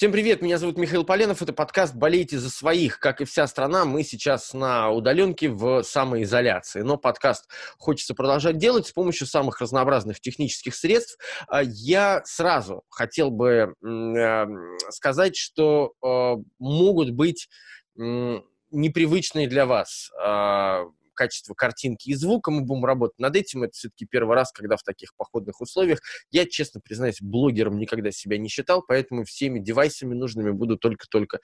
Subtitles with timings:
[0.00, 3.00] Всем привет, меня зовут Михаил Поленов, это подкаст «Болейте за своих».
[3.00, 8.86] Как и вся страна, мы сейчас на удаленке в самоизоляции, но подкаст хочется продолжать делать
[8.86, 11.18] с помощью самых разнообразных технических средств.
[11.48, 14.46] А, я сразу хотел бы э,
[14.88, 17.50] сказать, что э, могут быть
[17.94, 23.62] непривычные для вас а, качество картинки и звука, мы будем работать над этим.
[23.62, 26.00] Это все-таки первый раз, когда в таких походных условиях.
[26.30, 31.40] Я, честно признаюсь, блогером никогда себя не считал, поэтому всеми девайсами нужными буду только-только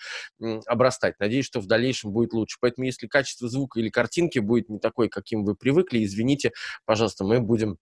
[0.66, 1.18] обрастать.
[1.18, 2.58] Надеюсь, что в дальнейшем будет лучше.
[2.60, 6.52] Поэтому если качество звука или картинки будет не такое, каким вы привыкли, извините,
[6.84, 7.78] пожалуйста, мы будем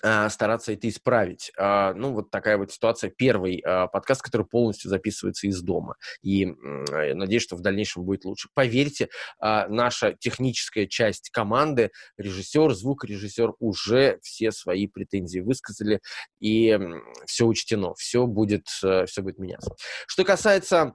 [0.00, 1.52] стараться это исправить.
[1.56, 3.10] А, ну, вот такая вот ситуация.
[3.10, 5.96] Первый а, подкаст, который полностью записывается из дома.
[6.22, 8.48] И надеюсь, что в дальнейшем будет лучше.
[8.54, 9.08] Поверьте,
[9.40, 16.00] наша техническая часть команды, режиссер, звукорежиссер уже все свои претензии высказали,
[16.40, 16.78] и
[17.26, 19.74] все учтено, все будет, все будет меняться.
[20.06, 20.94] Что касается а,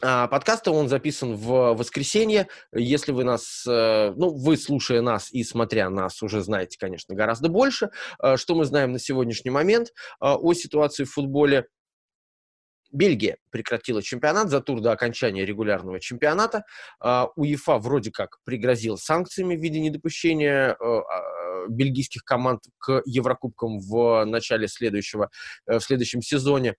[0.00, 2.48] подкаста он записан в воскресенье.
[2.72, 7.48] Если вы нас, э, ну, вы, слушая нас и смотря нас, уже знаете, конечно, гораздо
[7.48, 7.90] больше.
[8.22, 11.66] Э, что мы знаем на сегодняшний момент э, о ситуации в футболе?
[12.92, 16.64] Бельгия прекратила чемпионат за тур до окончания регулярного чемпионата.
[17.00, 24.66] УЕФА вроде как пригрозил санкциями в виде недопущения а, бельгийских команд к Еврокубкам в начале
[24.66, 25.30] следующего,
[25.66, 26.74] в следующем сезоне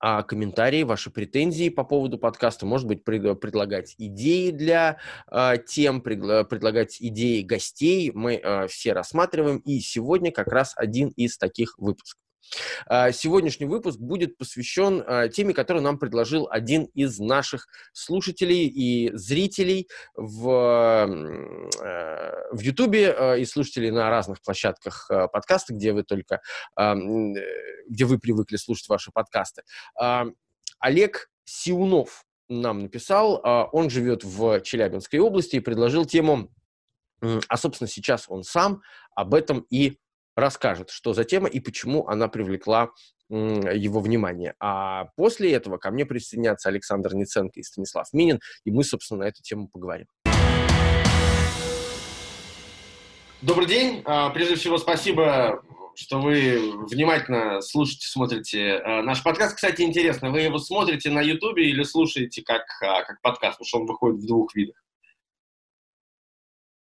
[0.00, 6.00] а, комментарии, ваши претензии по поводу подкаста, может быть, пред, предлагать идеи для а, тем,
[6.00, 8.10] пред, предлагать идеи гостей.
[8.12, 12.27] Мы а, все рассматриваем, и сегодня как раз один из таких выпусков.
[12.86, 19.14] А, сегодняшний выпуск будет посвящен а, теме, которую нам предложил один из наших слушателей и
[19.16, 21.06] зрителей в, а,
[22.52, 22.94] в YouTube
[23.38, 26.40] и слушателей на разных площадках подкаста, где вы только,
[26.76, 29.62] где вы привыкли слушать ваши подкасты.
[30.78, 33.40] Олег Сиунов нам написал,
[33.72, 36.50] он живет в Челябинской области и предложил тему,
[37.20, 38.82] а, собственно, сейчас он сам
[39.14, 39.98] об этом и
[40.38, 42.90] расскажет, что за тема и почему она привлекла
[43.28, 44.54] его внимание.
[44.58, 49.28] А после этого ко мне присоединятся Александр Ниценко и Станислав Минин, и мы, собственно, на
[49.28, 50.06] эту тему поговорим.
[53.42, 54.02] Добрый день.
[54.06, 55.62] А, прежде всего, спасибо,
[55.94, 59.56] что вы внимательно слушаете, смотрите а, наш подкаст.
[59.56, 63.78] Кстати, интересно, вы его смотрите на YouTube или слушаете как, а, как подкаст, потому что
[63.80, 64.76] он выходит в двух видах?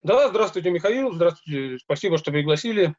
[0.04, 1.14] Да, здравствуйте, Михаил.
[1.14, 1.80] Здравствуйте.
[1.80, 2.94] Спасибо, что пригласили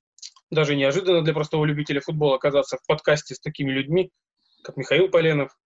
[0.51, 4.11] даже неожиданно для простого любителя футбола оказаться в подкасте с такими людьми,
[4.63, 5.57] как Михаил Поленов,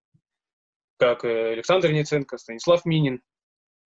[0.99, 3.23] как э, Александр Ниценко, Станислав Минин.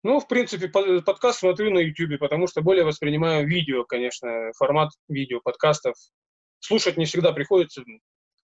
[0.03, 5.39] Ну, в принципе, подкаст смотрю на YouTube, потому что более воспринимаю видео, конечно, формат видео
[5.41, 5.95] подкастов.
[6.59, 7.83] Слушать не всегда приходится,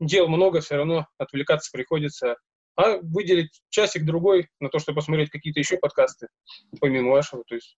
[0.00, 2.36] дел много, все равно отвлекаться приходится.
[2.76, 6.28] А выделить часик-другой на то, чтобы посмотреть какие-то еще подкасты,
[6.78, 7.74] помимо вашего, то есть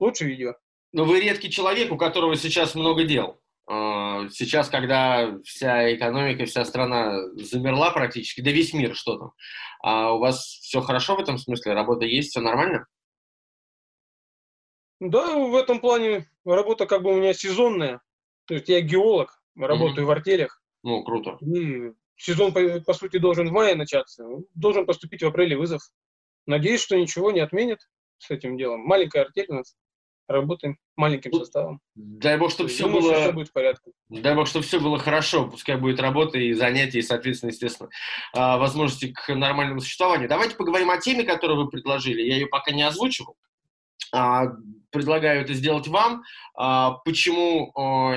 [0.00, 0.54] лучше видео.
[0.92, 3.40] Но вы редкий человек, у которого сейчас много дел.
[3.66, 9.32] А, сейчас, когда вся экономика, вся страна замерла практически, да весь мир что там,
[9.82, 11.74] а у вас все хорошо в этом смысле?
[11.74, 12.86] Работа есть, все нормально?
[15.00, 18.00] Да, в этом плане работа как бы у меня сезонная.
[18.46, 20.08] То есть я геолог, работаю mm-hmm.
[20.08, 20.62] в артелях.
[20.84, 21.38] Ну, круто.
[21.40, 24.24] И сезон, по, по сути, должен в мае начаться.
[24.54, 25.82] Должен поступить в апреле вызов.
[26.46, 27.78] Надеюсь, что ничего не отменит
[28.18, 28.80] с этим делом.
[28.80, 29.76] Маленькая артель у нас
[30.28, 31.80] работаем маленьким составом.
[31.94, 33.14] Дай бог, чтобы все было...
[33.14, 33.92] все будет в порядке.
[34.08, 35.48] Дай бог, чтобы все было хорошо.
[35.48, 37.90] Пускай будет работа и занятия, и, соответственно, естественно,
[38.34, 40.28] а, возможности к нормальному существованию.
[40.28, 42.22] Давайте поговорим о теме, которую вы предложили.
[42.22, 43.36] Я ее пока не озвучивал.
[44.14, 44.44] А,
[44.90, 46.22] предлагаю это сделать вам.
[46.54, 47.72] А, почему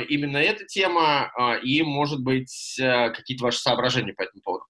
[0.10, 1.32] именно эта тема
[1.64, 4.66] и, может быть, э, какие-то ваши соображения по этому поводу?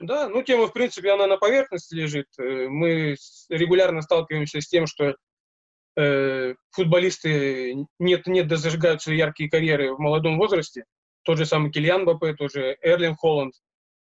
[0.00, 2.26] Да, ну тема, в принципе, она на поверхности лежит.
[2.38, 3.16] Э, мы
[3.50, 5.14] регулярно сталкиваемся с тем, что
[5.96, 10.84] э, футболисты нет-нет да зажигают свои яркие карьеры в молодом возрасте.
[11.22, 13.52] Тот же самый Кильян Бапе, тот же Эрлин Холланд.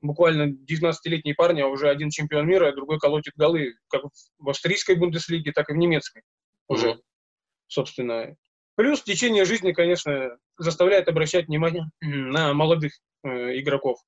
[0.03, 4.03] Буквально 19-летние парни, а уже один чемпион мира, а другой колотит голы, как
[4.39, 6.23] в австрийской Бундеслиге, так и в немецкой
[6.69, 7.01] уже, mm-hmm.
[7.69, 8.37] собственно.
[8.77, 12.93] Плюс течение жизни, конечно, заставляет обращать внимание на молодых
[13.25, 13.99] э, игроков.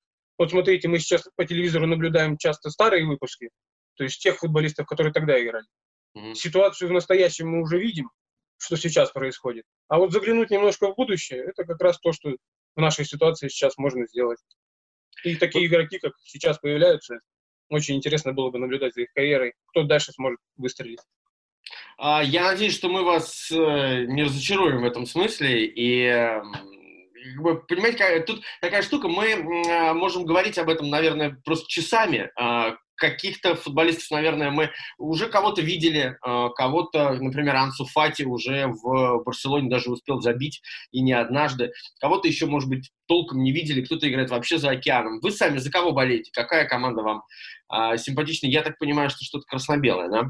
[0.42, 3.50] Вот смотрите, мы сейчас по телевизору наблюдаем часто старые выпуски,
[3.94, 5.64] то есть тех футболистов, которые тогда играли.
[6.18, 6.34] Mm-hmm.
[6.34, 8.10] Ситуацию в настоящем мы уже видим,
[8.58, 9.62] что сейчас происходит.
[9.86, 12.34] А вот заглянуть немножко в будущее, это как раз то, что
[12.74, 14.40] в нашей ситуации сейчас можно сделать.
[15.22, 17.20] И такие игроки, как сейчас появляются,
[17.68, 19.52] очень интересно было бы наблюдать за их карьерой.
[19.66, 20.98] Кто дальше сможет выстрелить.
[21.98, 26.42] А, я надеюсь, что мы вас э, не разочаруем в этом смысле, и
[27.44, 32.30] как понимаете, тут такая штука, мы а, можем говорить об этом, наверное, просто часами.
[32.38, 39.22] А, каких-то футболистов, наверное, мы уже кого-то видели, а, кого-то, например, Ансу Фати уже в
[39.24, 41.72] Барселоне даже успел забить, и не однажды.
[42.00, 45.20] Кого-то еще, может быть, толком не видели, кто-то играет вообще за океаном.
[45.20, 46.30] Вы сами за кого болеете?
[46.32, 47.22] Какая команда вам
[47.98, 48.46] симпатична?
[48.46, 50.24] Я так понимаю, что что-то красно-белое, да?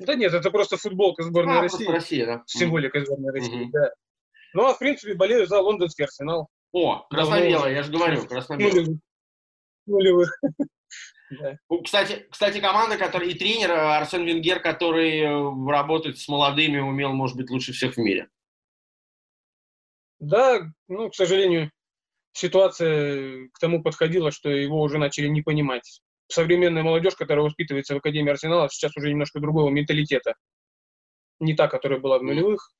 [0.00, 1.86] Да нет, это просто футболка сборной а, России.
[1.86, 2.42] Россия, да.
[2.46, 3.70] Символика сборной России, mm-hmm.
[3.72, 3.90] да.
[4.54, 6.48] Ну, а в принципе, болею за лондонский арсенал.
[6.72, 8.98] О, красно-белое, я же говорю, красно-белое.
[9.86, 10.40] Нулевых.
[11.84, 17.12] Кстати, кстати, команда, которая и тренер э, Арсен Венгер, который э, работает с молодыми, умел,
[17.12, 18.28] может быть, лучше всех в мире.
[20.20, 21.70] Да, ну, к сожалению,
[22.32, 26.00] ситуация к тому подходила, что его уже начали не понимать.
[26.28, 30.34] Современная молодежь, которая воспитывается в Академии Арсенала, сейчас уже немножко другого менталитета.
[31.40, 32.72] Не та, которая была в нулевых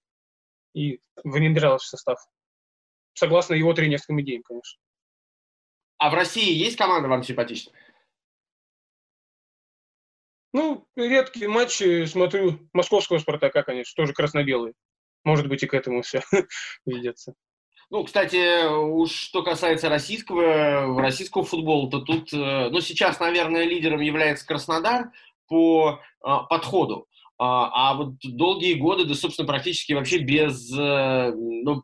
[0.79, 2.19] и внедрялась в состав.
[3.15, 4.81] Согласно его тренерским идеям, конечно.
[5.99, 7.75] А в России есть команда вам симпатичная?
[10.53, 14.75] Ну, редкие матчи смотрю московского «Спартака», конечно, тоже красно-белый.
[15.25, 16.23] Может быть, и к этому все
[16.87, 17.35] ведется.
[17.91, 24.01] Ну, кстати, уж что касается российского, российского футбола, то тут, э, ну, сейчас, наверное, лидером
[24.01, 25.11] является Краснодар
[25.47, 27.09] по а, подходу.
[27.38, 31.82] А, а вот долгие годы, да, собственно, практически вообще без, э, ну,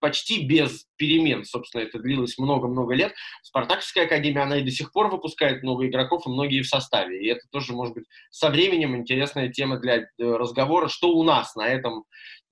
[0.00, 3.14] почти без перемен, собственно, это длилось много-много лет.
[3.42, 7.22] Спартакская академия, она и до сих пор выпускает много игроков, и многие в составе.
[7.22, 11.54] И это тоже, может быть, со временем интересная тема для э, разговора, что у нас
[11.56, 12.04] на этом,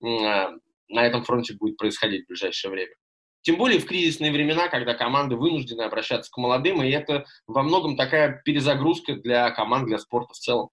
[0.02, 0.48] э,
[0.88, 2.94] на этом фронте будет происходить в ближайшее время.
[3.42, 7.96] Тем более в кризисные времена, когда команды вынуждены обращаться к молодым, и это во многом
[7.96, 10.70] такая перезагрузка для команд, для спорта в целом.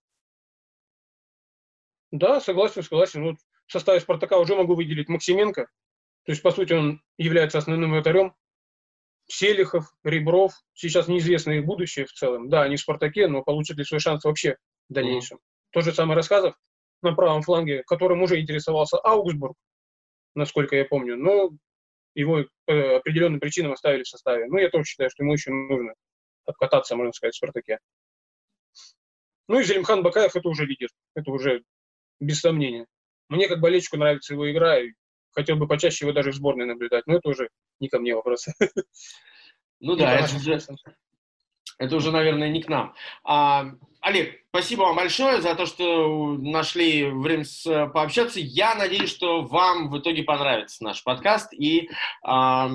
[2.13, 3.24] Да, согласен, согласен.
[3.24, 5.65] Вот в составе «Спартака» уже могу выделить Максименко.
[6.25, 8.36] То есть, по сути, он является основным вратарем.
[9.25, 10.53] Селихов, Ребров.
[10.74, 12.50] Сейчас неизвестно их будущее в целом.
[12.50, 14.58] Да, они в «Спартаке», но получат ли свой шанс вообще
[14.89, 15.38] в дальнейшем.
[15.38, 15.72] Mm-hmm.
[15.72, 16.55] Тот же самый Рассказов
[17.01, 19.58] на правом фланге, которым уже интересовался Аугсбург,
[20.36, 21.17] насколько я помню.
[21.17, 21.50] Но
[22.13, 24.46] его по определенным причинам оставили в составе.
[24.46, 25.96] Ну, я тоже считаю, что ему еще нужно
[26.46, 27.79] откататься, можно сказать, в «Спартаке».
[29.48, 30.89] Ну и Зелимхан Бакаев– это уже лидер.
[31.15, 31.63] Это уже
[32.20, 32.86] без сомнения.
[33.29, 34.91] Мне как болельщику нравится его игра, и
[35.32, 38.53] хотел бы почаще его даже в сборной наблюдать, но это уже не ко мне вопросы.
[39.79, 40.60] Ну да, это уже,
[41.77, 42.93] это уже, наверное, не к нам.
[43.25, 43.65] А,
[44.00, 48.39] Олег, спасибо вам большое за то, что нашли время с, пообщаться.
[48.39, 51.89] Я надеюсь, что вам в итоге понравится наш подкаст и
[52.22, 52.70] а,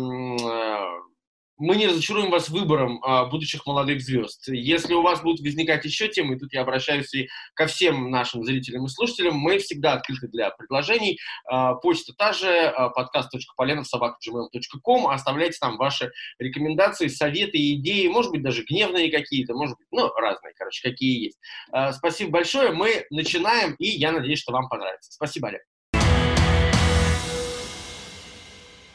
[1.59, 4.49] мы не разочаруем вас выбором а, будущих молодых звезд.
[4.49, 8.45] Если у вас будут возникать еще темы, и тут я обращаюсь и ко всем нашим
[8.45, 11.19] зрителям и слушателям, мы всегда открыты для предложений.
[11.47, 15.09] А, почта та же, а, подкаст.поленов.gmail.com.
[15.09, 20.55] Оставляйте там ваши рекомендации, советы, идеи, может быть, даже гневные какие-то, может быть, ну, разные,
[20.57, 21.38] короче, какие есть.
[21.73, 22.71] А, спасибо большое.
[22.73, 25.11] Мы начинаем, и я надеюсь, что вам понравится.
[25.12, 25.62] Спасибо, Олег.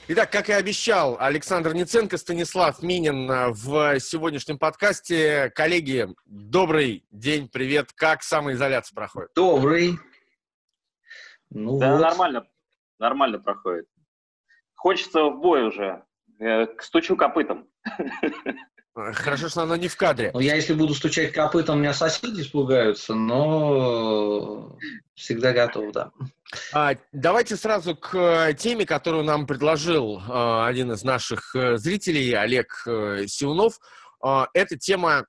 [0.10, 5.50] Итак, как и обещал Александр Ниценко, Станислав Минин э, в сегодняшнем подкасте.
[5.56, 7.94] Коллеги, добрый день, привет.
[7.96, 9.30] Как самоизоляция проходит?
[9.34, 9.98] Добрый.
[11.52, 12.02] Ну да, вот.
[12.02, 12.46] нормально,
[13.00, 13.86] нормально проходит.
[14.76, 16.04] Хочется в бой уже.
[16.38, 17.70] Я стучу копытом.
[18.96, 20.30] Хорошо, что оно не в кадре.
[20.34, 24.78] Ну, я если буду стучать копытом, меня соседи испугаются, но
[25.16, 26.12] всегда готов, да.
[26.72, 32.34] А, давайте сразу к э, теме, которую нам предложил а, один из наших э, зрителей,
[32.34, 32.84] Олег
[33.26, 33.80] Сиунов.
[34.26, 35.26] А, это тема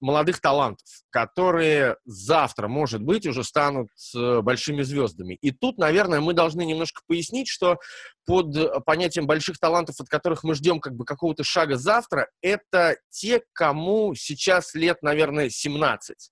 [0.00, 5.36] молодых талантов, которые завтра, может быть, уже станут э, большими звездами.
[5.40, 7.78] И тут, наверное, мы должны немножко пояснить, что
[8.24, 13.42] под понятием больших талантов, от которых мы ждем как бы какого-то шага завтра, это те,
[13.52, 16.30] кому сейчас лет, наверное, 17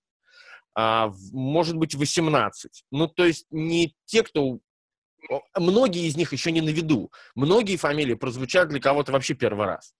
[0.76, 2.84] а, может быть, 18.
[2.90, 4.58] Ну, то есть не те, кто...
[5.56, 7.10] Многие из них еще не на виду.
[7.34, 9.94] Многие фамилии прозвучат для кого-то вообще первый раз.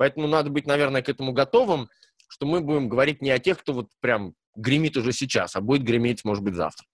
[0.00, 1.90] Поэтому надо быть, наверное, к этому готовым,
[2.26, 5.82] что мы будем говорить не о тех, кто вот прям гремит уже сейчас, а будет
[5.82, 6.86] греметь, может быть, завтра.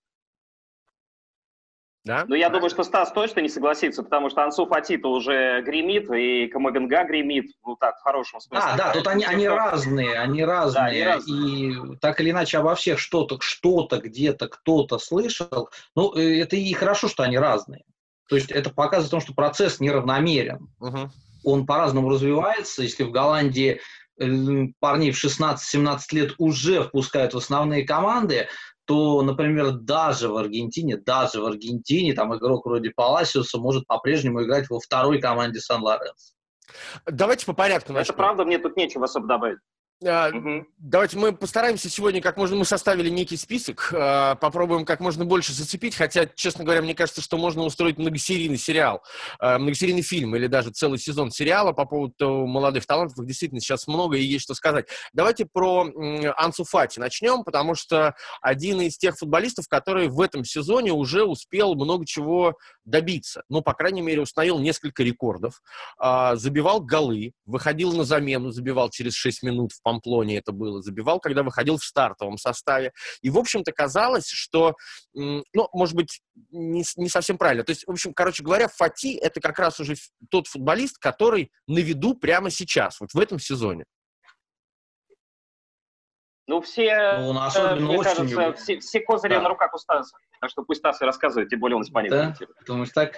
[2.02, 2.24] Да?
[2.26, 6.48] Ну, я думаю, что Стас точно не согласится, потому что Ансу Фати-то уже гремит, и
[6.48, 8.70] Камабинга гремит, ну так, в хорошем смысле.
[8.72, 11.94] А, да, тут они, они разные, они разные, да, они разные.
[11.94, 16.72] и так или иначе обо всех что-то, что-то где-то кто-то слышал, ну, э, это и
[16.72, 17.84] хорошо, что они разные.
[18.28, 20.74] То есть это показывает о том, что процесс неравномерен.
[20.80, 21.10] Угу
[21.46, 22.82] он по-разному развивается.
[22.82, 23.80] Если в Голландии
[24.18, 24.26] э,
[24.80, 28.48] парней в 16-17 лет уже впускают в основные команды,
[28.84, 34.68] то, например, даже в Аргентине, даже в Аргентине, там игрок вроде Паласиуса может по-прежнему играть
[34.68, 36.34] во второй команде Сан-Лоренс.
[37.06, 37.92] Давайте по порядку.
[37.92, 39.58] Это правда, мне тут нечего особо добавить.
[40.02, 40.66] Угу.
[40.76, 42.54] Давайте мы постараемся сегодня как можно...
[42.54, 47.22] Мы составили некий список, а, попробуем как можно больше зацепить, хотя, честно говоря, мне кажется,
[47.22, 49.02] что можно устроить многосерийный сериал,
[49.38, 53.18] а, многосерийный фильм или даже целый сезон сериала по поводу молодых талантов.
[53.18, 54.86] Их действительно сейчас много и есть что сказать.
[55.14, 55.90] Давайте про
[56.36, 61.74] Ансу Фати начнем, потому что один из тех футболистов, который в этом сезоне уже успел
[61.74, 62.54] много чего
[62.86, 63.42] добиться.
[63.48, 65.60] Ну, по крайней мере, установил несколько рекордов,
[65.98, 71.20] а, забивал голы, выходил на замену, забивал через 6 минут в Памплоне это было, забивал,
[71.20, 72.92] когда выходил в стартовом составе.
[73.20, 74.74] И, в общем-то, казалось, что,
[75.12, 77.64] ну, может быть, не, не совсем правильно.
[77.64, 79.96] То есть, в общем, короче говоря, Фати— это как раз уже
[80.30, 83.84] тот футболист, который на виду прямо сейчас, вот в этом сезоне.
[86.48, 89.40] Ну, все, ну, э, мне кажется, все, все козыри да.
[89.40, 90.16] на руках у Стаса.
[90.40, 92.10] Так что пусть Стас и рассказывает, тем более он испанец.
[92.10, 93.16] Да, потому что так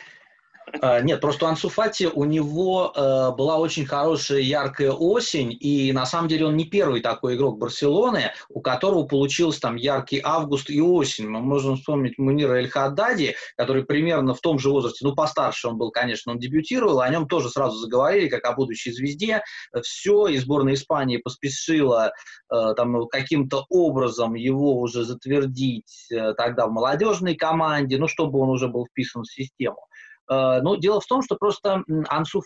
[1.02, 3.00] нет, просто у Ансуфати у него э,
[3.36, 8.32] была очень хорошая яркая осень, и на самом деле он не первый такой игрок Барселоны,
[8.48, 11.28] у которого получился там яркий август и осень.
[11.28, 15.90] Мы можем вспомнить Мунира Эль-Хаддади, который примерно в том же возрасте, ну, постарше он был,
[15.90, 19.42] конечно, он дебютировал, о нем тоже сразу заговорили, как о будущей звезде.
[19.82, 22.12] Все, и сборная Испании поспешила
[22.52, 28.50] э, там каким-то образом его уже затвердить э, тогда в молодежной команде, ну, чтобы он
[28.50, 29.87] уже был вписан в систему.
[30.28, 32.42] Э, но дело в том, что просто Ансу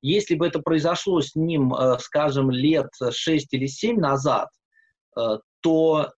[0.00, 4.48] если бы это произошло с ним, э, скажем, лет 6 или 7 назад,
[5.18, 6.12] э, то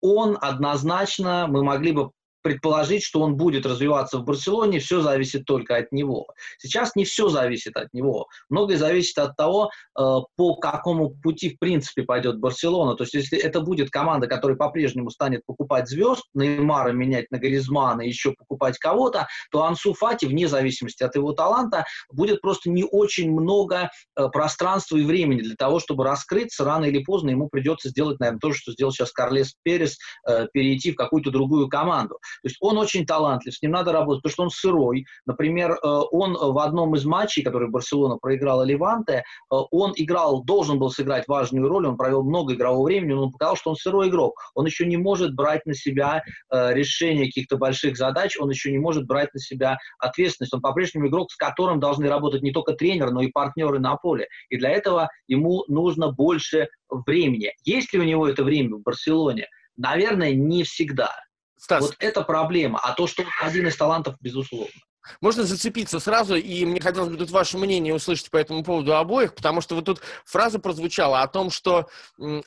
[0.00, 2.10] он однозначно, мы могли бы
[2.48, 6.28] предположить, что он будет развиваться в Барселоне, все зависит только от него.
[6.58, 8.26] Сейчас не все зависит от него.
[8.48, 10.02] Многое зависит от того, э,
[10.34, 12.94] по какому пути в принципе пойдет Барселона.
[12.94, 18.00] То есть если это будет команда, которая по-прежнему станет покупать звезд, Неймара менять на Горизмана,
[18.00, 23.30] еще покупать кого-то, то Ансу Фати, вне зависимости от его таланта, будет просто не очень
[23.30, 26.64] много э, пространства и времени для того, чтобы раскрыться.
[26.64, 30.92] Рано или поздно ему придется сделать, наверное, то, что сделал сейчас Карлес Перес, э, перейти
[30.92, 32.18] в какую-то другую команду.
[32.42, 35.06] То есть он очень талантлив, с ним надо работать, потому что он сырой.
[35.26, 40.78] Например, э, он в одном из матчей, который Барселона проиграла Леванте, э, он играл, должен
[40.78, 44.08] был сыграть важную роль, он провел много игрового времени, но он показал, что он сырой
[44.08, 44.34] игрок.
[44.54, 48.78] Он еще не может брать на себя э, решение каких-то больших задач, он еще не
[48.78, 50.54] может брать на себя ответственность.
[50.54, 54.28] Он по-прежнему игрок, с которым должны работать не только тренер, но и партнеры на поле.
[54.48, 57.52] И для этого ему нужно больше времени.
[57.64, 59.46] Есть ли у него это время в Барселоне?
[59.76, 61.14] Наверное, не всегда.
[61.58, 61.80] Стас.
[61.82, 62.78] Вот это проблема.
[62.82, 64.72] А то, что он один из талантов, безусловно.
[65.20, 69.34] Можно зацепиться сразу, и мне хотелось бы тут ваше мнение услышать по этому поводу обоих,
[69.34, 71.88] потому что вот тут фраза прозвучала о том, что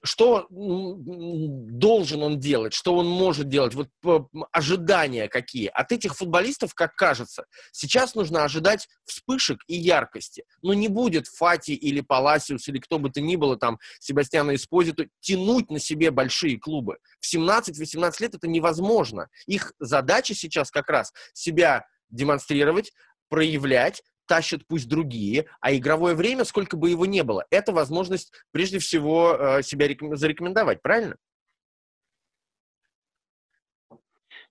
[0.03, 3.89] что должен он делать, что он может делать, вот
[4.51, 5.67] ожидания какие.
[5.67, 10.43] От этих футболистов, как кажется, сейчас нужно ожидать вспышек и яркости.
[10.61, 15.05] Но не будет Фати или Паласиус или кто бы то ни было там, Себастьяна Эспозиту,
[15.19, 16.97] тянуть на себе большие клубы.
[17.19, 19.29] В 17-18 лет это невозможно.
[19.47, 22.91] Их задача сейчас как раз себя демонстрировать,
[23.29, 28.79] проявлять, тащат пусть другие, а игровое время, сколько бы его не было, это возможность прежде
[28.79, 31.17] всего э, себя зарекомендовать, правильно?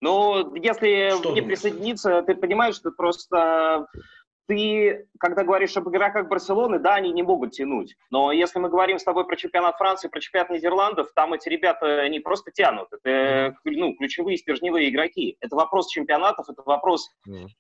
[0.01, 3.87] Ну, если что не присоединиться, ты понимаешь, что просто
[4.51, 7.95] ты, когда говоришь об игроках Барселоны, да, они не могут тянуть.
[8.11, 12.09] Но если мы говорим с тобой про чемпионат Франции, про чемпионат Нидерландов, там эти ребята
[12.09, 12.89] не просто тянут.
[12.93, 15.37] Это ну, ключевые стержневые игроки.
[15.41, 17.09] Это вопрос чемпионатов, это вопрос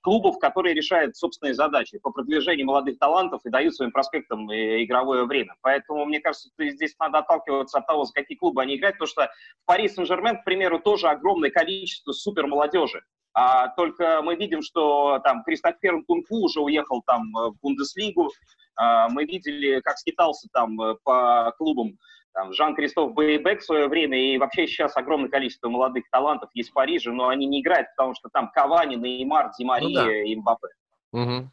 [0.00, 5.26] клубов, которые решают собственные задачи по продвижению молодых талантов и дают своим проспектам э, игровое
[5.26, 5.54] время.
[5.60, 9.30] Поэтому, мне кажется, здесь надо отталкиваться от того, за какие клубы они играют, потому что
[9.62, 13.04] в Пари Сен-Жермен, к примеру, тоже огромное количество супер молодежи.
[13.32, 18.30] А только мы видим, что там Кристофер Кунфу уже уехал там э, в Бундеслигу.
[18.76, 21.96] А, мы видели, как скитался там э, по клубам
[22.32, 26.74] там, Жан-Кристоф Бейбек в свое время, и вообще сейчас огромное количество молодых талантов есть в
[26.74, 30.22] Париже, но они не играют, потому что там Кавани, Неймар, Ди Мария ну, да.
[30.22, 30.68] и Мбаппе.
[31.12, 31.50] Угу.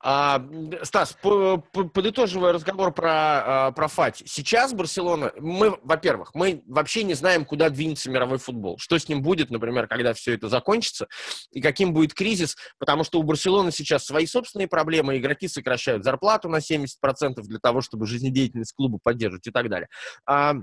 [0.00, 0.44] А,
[0.82, 4.24] Стас, подытоживая разговор про, а, про Фати.
[4.26, 8.78] Сейчас Барселона, мы, во-первых, мы вообще не знаем, куда двинется мировой футбол.
[8.78, 11.06] Что с ним будет, например, когда все это закончится,
[11.50, 16.48] и каким будет кризис, потому что у Барселоны сейчас свои собственные проблемы, игроки сокращают зарплату
[16.48, 19.88] на 70% для того, чтобы жизнедеятельность клуба поддерживать и так далее.
[20.26, 20.54] А,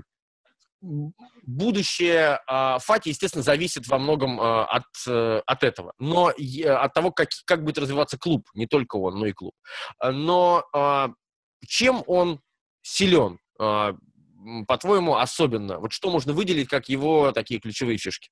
[1.42, 5.92] будущее э, Фати, естественно, зависит во многом э, от, э, от этого.
[5.98, 9.54] Но от того, как, как будет развиваться клуб, не только он, но и клуб.
[10.02, 11.08] Но э,
[11.66, 12.40] чем он
[12.82, 13.38] силен,
[14.66, 15.78] по-твоему, особенно?
[15.78, 18.28] Вот что можно выделить как его такие ключевые фишки?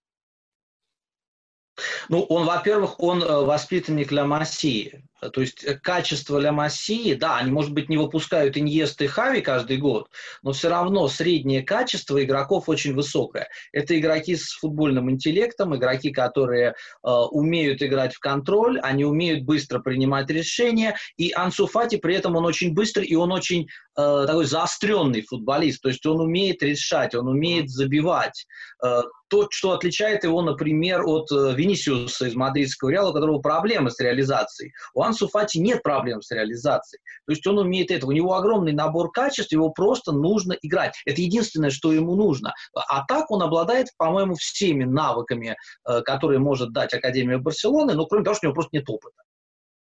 [2.09, 5.04] Ну, он, во-первых, он э, воспитанник Ля Массии.
[5.30, 9.40] То есть э, качество Ля Массии, да, они, может быть, не выпускают Иньест и Хави
[9.40, 10.08] каждый год,
[10.42, 13.48] но все равно среднее качество игроков очень высокое.
[13.72, 19.78] Это игроки с футбольным интеллектом, игроки, которые э, умеют играть в контроль, они умеют быстро
[19.78, 24.44] принимать решения, и Ансу Фати при этом он очень быстрый, и он очень э, такой
[24.44, 28.46] заостренный футболист, то есть он умеет решать, он умеет забивать.
[28.85, 33.98] Э, то, что отличает его, например, от э, из мадридского Реала, у которого проблемы с
[33.98, 34.74] реализацией.
[34.92, 37.01] У Ансу Фати нет проблем с реализацией.
[37.27, 38.07] То есть он умеет это.
[38.07, 40.94] У него огромный набор качеств, его просто нужно играть.
[41.05, 42.55] Это единственное, что ему нужно.
[42.75, 48.25] А так он обладает, по-моему, всеми навыками, э, которые может дать Академия Барселоны, но кроме
[48.25, 49.22] того, что у него просто нет опыта.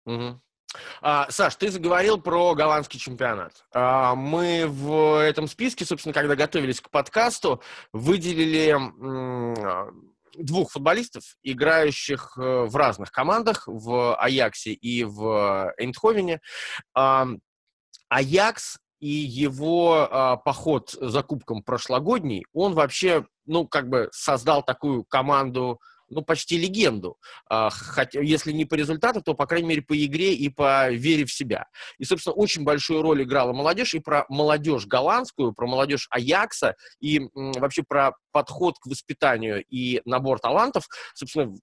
[0.05, 0.41] Угу.
[1.01, 3.65] А, Саш, ты заговорил про голландский чемпионат.
[3.73, 7.61] А, мы в этом списке, собственно, когда готовились к подкасту,
[7.91, 8.77] выделили
[10.37, 16.41] двух футболистов, играющих э, в разных командах, в Аяксе и в Эйндховене.
[16.93, 17.27] А,
[18.09, 25.03] Аякс и его а, поход за кубком прошлогодний, он вообще, ну, как бы создал такую
[25.03, 27.17] команду ну, почти легенду.
[27.49, 31.25] А, хотя, если не по результату, то, по крайней мере, по игре и по вере
[31.25, 31.67] в себя.
[31.97, 37.21] И, собственно, очень большую роль играла молодежь, и про молодежь голландскую, про молодежь Аякса, и
[37.33, 41.53] вообще про подход к воспитанию и набор талантов, собственно,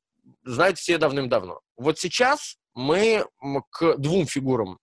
[0.45, 1.61] знают все давным-давно.
[1.77, 3.25] Вот сейчас мы
[3.71, 4.79] к двум фигурам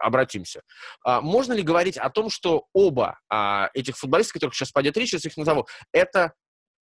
[0.00, 0.62] обратимся.
[1.04, 5.12] А, можно ли говорить о том, что оба а, этих футболистов, которых сейчас пойдет речь,
[5.12, 6.32] если их назову, это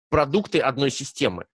[0.09, 1.47] продукты одной системы?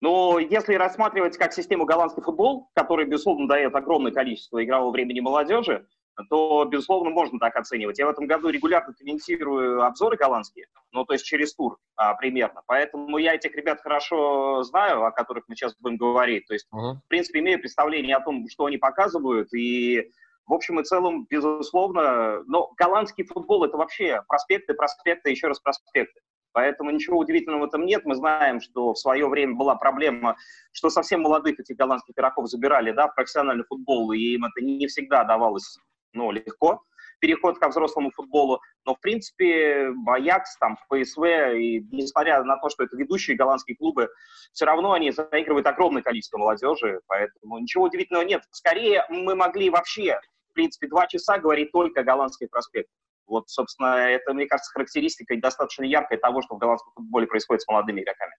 [0.00, 5.86] Но если рассматривать как систему голландский футбол, который, безусловно, дает огромное количество игрового времени молодежи,
[6.28, 7.98] то, безусловно, можно так оценивать.
[7.98, 12.62] Я в этом году регулярно комментирую обзоры голландские, ну, то есть через тур а, примерно.
[12.66, 16.46] Поэтому я этих ребят хорошо знаю, о которых мы сейчас будем говорить.
[16.46, 16.94] То есть, uh-huh.
[16.94, 20.10] в принципе, имею представление о том, что они показывают, и
[20.46, 26.20] в общем и целом, безусловно, но голландский футбол– это вообще проспекты, проспекты, еще раз проспекты.
[26.52, 28.04] Поэтому ничего удивительного в этом нет.
[28.04, 30.36] Мы знаем, что в свое время была проблема,
[30.72, 34.86] что совсем молодых этих голландских игроков забирали да, в профессиональный футбол, и им это не
[34.86, 35.78] всегда давалось
[36.12, 36.82] ну, легко
[37.20, 38.60] переход ко взрослому футболу.
[38.84, 41.24] Но, в принципе, Аякс, там, ПСВ,
[41.56, 44.08] и несмотря на то, что это ведущие голландские клубы,
[44.52, 48.42] все равно они заигрывают огромное количество молодежи, поэтому ничего удивительного нет.
[48.50, 52.94] Скорее, мы могли вообще, в принципе, два часа говорить только о голландских проспектах.
[53.28, 57.68] Вот, собственно, это, мне кажется, характеристика достаточно яркая того, что в голландском футболе происходит с
[57.68, 58.32] молодыми игроками.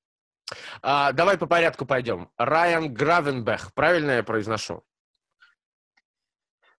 [0.81, 2.29] А, давай по порядку пойдем.
[2.37, 4.83] Райан Гравенбех, правильно я произношу?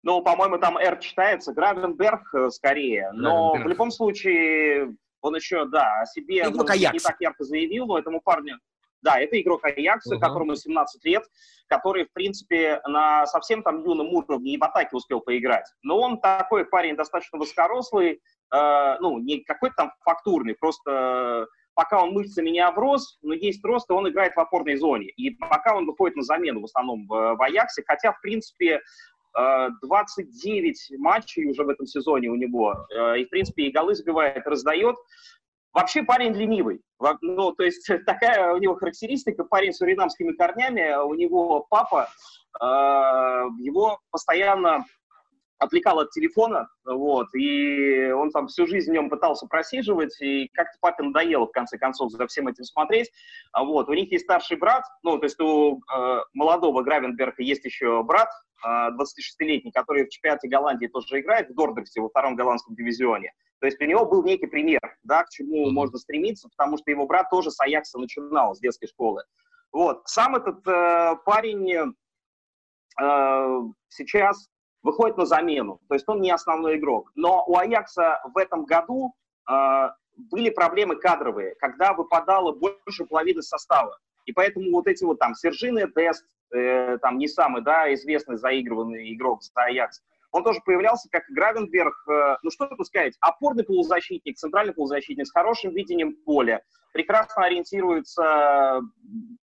[0.01, 3.11] Ну, по-моему, там «Р» читается, Гравенберг э, скорее.
[3.13, 3.65] Но Гравенберг.
[3.65, 8.59] в любом случае он еще, да, о себе не так ярко заявил, но этому парню
[9.01, 10.19] да, это игрок Аякса, uh-huh.
[10.19, 11.23] которому 17 лет,
[11.67, 15.65] который, в принципе, на совсем там юном уровне и в атаке успел поиграть.
[15.83, 18.21] Но он такой парень достаточно высокорослый,
[18.53, 23.89] э, ну, не какой-то там фактурный, просто пока он мышцами не оброс, но есть рост,
[23.89, 25.07] и он играет в опорной зоне.
[25.15, 28.81] И пока он выходит на замену в основном в, в Аяксе, хотя, в принципе,
[29.33, 32.87] 29 матчей уже в этом сезоне у него.
[33.15, 34.95] И, в принципе, и голы забивает, раздает.
[35.73, 36.81] Вообще парень ленивый.
[37.21, 42.09] Ну, то есть такая у него характеристика, парень с суринамскими корнями, у него папа,
[42.59, 42.65] э,
[43.59, 44.85] его постоянно
[45.59, 50.77] отвлекал от телефона, вот, и он там всю жизнь в нем пытался просиживать, и как-то
[50.79, 53.11] папе надоело, в конце концов, за всем этим смотреть,
[53.51, 57.65] а вот, у них есть старший брат, ну, то есть у э, молодого Гравенберга есть
[57.65, 58.29] еще брат,
[58.65, 63.67] э, 26-летний, который в чемпионате Голландии тоже играет, в Дордерсе, во втором голландском дивизионе, то
[63.67, 65.73] есть у него был некий пример, да, к чему mm-hmm.
[65.73, 69.23] можно стремиться, потому что его брат тоже с Аякса начинал, с детской школы.
[69.71, 70.01] Вот.
[70.05, 71.93] Сам этот э, парень
[72.99, 74.49] э, сейчас
[74.81, 77.11] выходит на замену, то есть он не основной игрок.
[77.15, 79.13] Но у Аякса в этом году
[79.49, 79.89] э,
[80.31, 83.97] были проблемы кадровые, когда выпадало больше половины состава.
[84.25, 89.13] И поэтому вот эти вот там Сержины Дест, э, там не самый, да, известный заигрыванный
[89.13, 94.37] игрок за Аякс, он тоже появлялся как Гравенберг, э, ну что тут сказать, опорный полузащитник,
[94.37, 96.61] центральный полузащитник с хорошим видением поля,
[96.93, 98.81] прекрасно ориентируется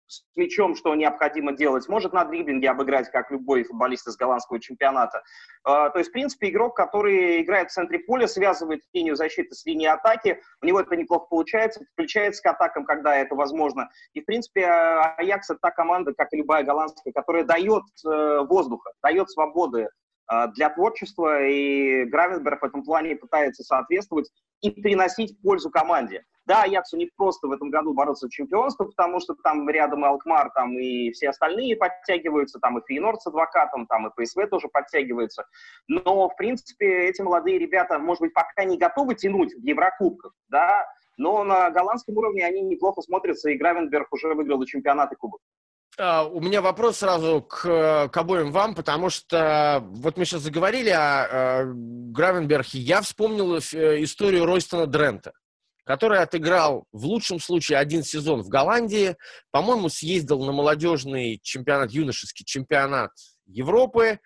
[0.07, 5.23] с мячом, что необходимо делать, может на дриблинге обыграть, как любой футболист из голландского чемпионата.
[5.67, 9.65] Э, то есть, в принципе, игрок, который играет в центре поля, связывает линию защиты с
[9.67, 13.89] линией атаки, у него это неплохо получается, включается к атакам, когда это возможно.
[14.13, 18.93] И, в принципе, Аякс— это та команда, как и любая голландская, которая дает э, воздуха,
[19.03, 19.89] дает свободы
[20.55, 26.25] для творчества, и Гравенберг в этом плане пытается соответствовать и приносить пользу команде.
[26.47, 30.09] Да, Аяксу не просто в этом году бороться за чемпионство, потому что там рядом и
[30.09, 34.69] Алкмар, там и все остальные подтягиваются, там и Фейнорд с адвокатом, там и ПСВ тоже
[34.69, 35.45] подтягивается.
[35.89, 40.87] Но, в принципе, эти молодые ребята, может быть, пока не готовы тянуть в Еврокубках, да,
[41.17, 45.41] но на голландском уровне они неплохо смотрятся, и Гравенберг уже выиграл и чемпионат и кубок.
[45.99, 50.91] Uh, у меня вопрос сразу к, к обоим вам, потому что вот мы сейчас заговорили
[50.91, 52.81] о, о Гравенберге.
[52.81, 53.61] Я вспомнил э,
[54.03, 55.33] историю Ройстона Дрента,
[55.85, 59.17] который отыграл в лучшем случае один сезон в Голландии,
[59.53, 63.13] по-моему, съездил на молодежный чемпионат, юношеский чемпионат
[63.47, 64.19] Европы,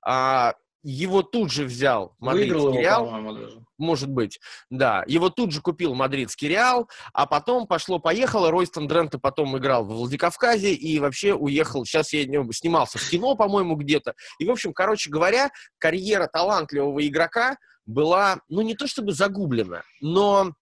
[0.00, 0.54] а,
[0.90, 3.34] его тут же взял мадридский Выиграл его, Реал.
[3.34, 3.64] Даже.
[3.76, 5.04] Может быть, да.
[5.06, 8.50] Его тут же купил мадридский Реал, а потом пошло-поехало.
[8.50, 11.84] Ройстон Дрента потом играл в Владикавказе и вообще уехал.
[11.84, 12.22] Сейчас я
[12.52, 14.14] снимался в кино, по-моему, где-то.
[14.38, 20.52] И, в общем, короче говоря, карьера талантливого игрока была, ну, не то чтобы загублена, но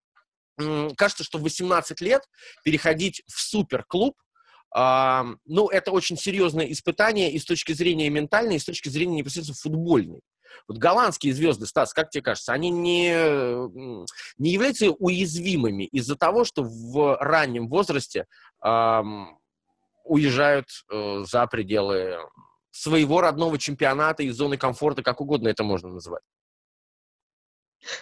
[0.97, 2.23] кажется, что в 18 лет
[2.65, 4.15] переходить в суперклуб
[4.75, 9.57] ну, это очень серьезное испытание и с точки зрения ментальной, и с точки зрения непосредственно
[9.57, 10.21] футбольной.
[10.69, 13.11] Вот голландские звезды, Стас, как тебе кажется, они не,
[14.39, 18.27] не являются уязвимыми из-за того, что в раннем возрасте
[18.63, 19.39] эм,
[20.05, 22.19] уезжают э, за пределы
[22.71, 26.23] своего родного чемпионата из зоны комфорта, как угодно это можно называть?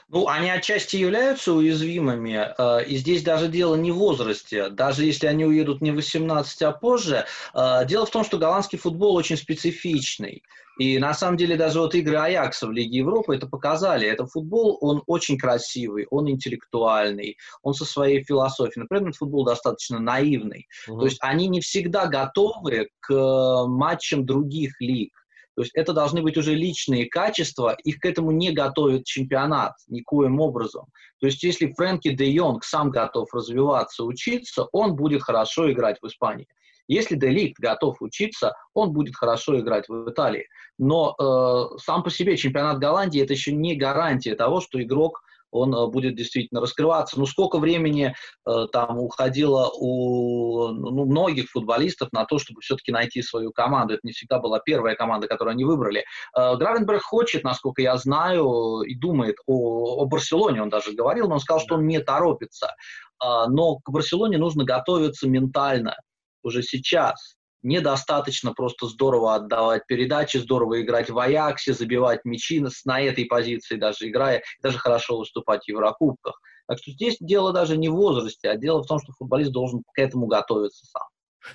[0.08, 5.26] Ну, они отчасти являются уязвимыми, э, и здесь даже дело не в возрасте, даже если
[5.26, 7.26] они уедут не в 18, а позже.
[7.54, 10.42] Э, дело в том, что голландский футбол очень специфичный.
[10.78, 14.08] И на самом деле даже вот игры Аякса в Лиге Европы это показали.
[14.08, 18.82] Это футбол, он очень красивый, он интеллектуальный, он со своей философией.
[18.82, 20.66] Например, этот футбол достаточно наивный.
[20.88, 20.98] Угу.
[21.00, 25.12] То есть они не всегда готовы к э, матчам других лиг.
[25.56, 30.40] То есть это должны быть уже личные качества, их к этому не готовит чемпионат никоим
[30.40, 30.86] образом.
[31.20, 36.06] То есть если Фрэнки де Йонг сам готов развиваться, учиться, он будет хорошо играть в
[36.06, 36.48] Испании.
[36.86, 40.46] Если Деликт готов учиться, он будет хорошо играть в Италии.
[40.78, 45.22] Но э, сам по себе чемпионат Голландии это еще не гарантия того, что игрок
[45.54, 47.18] он э, будет действительно раскрываться.
[47.18, 48.14] Ну, сколько времени
[48.46, 53.94] э, там уходило у ну, многих футболистов на то, чтобы все-таки найти свою команду.
[53.94, 56.04] Это не всегда была первая команда, которую они выбрали.
[56.36, 61.34] Э, Гравенберг хочет, насколько я знаю, и думает о, о Барселоне, он даже говорил, но
[61.34, 62.74] он сказал, что он не торопится.
[63.22, 65.96] Но к Барселоне нужно готовиться ментально
[66.42, 73.00] уже сейчас недостаточно просто здорово отдавать передачи, здорово играть в Аяксе, забивать мячи на, на
[73.00, 76.40] этой позиции даже играя, даже хорошо выступать в Еврокубках.
[76.68, 79.82] Так что здесь дело даже не в возрасте, а дело в том, что футболист должен
[79.92, 81.02] к этому готовиться сам.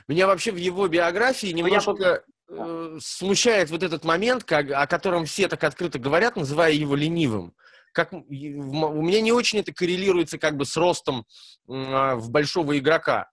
[0.07, 5.25] Меня вообще в его биографии ну, немножко э, смущает вот этот момент, как, о котором
[5.25, 7.53] все так открыто говорят, называя его ленивым.
[7.91, 11.25] Как, у меня не очень это коррелируется как бы с ростом
[11.67, 13.29] э, в большого игрока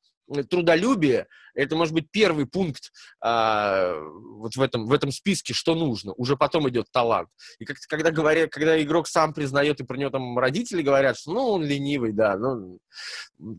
[0.48, 2.92] трудолюбие, это может быть первый пункт,
[3.24, 4.00] э,
[4.38, 6.12] вот в этом, в этом списке, что нужно.
[6.16, 7.28] Уже потом идет талант.
[7.58, 11.32] И как когда говорят, когда игрок сам признает, и про него там родители говорят, что
[11.32, 12.78] ну, он ленивый, да, ну,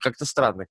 [0.01, 0.65] как-то странно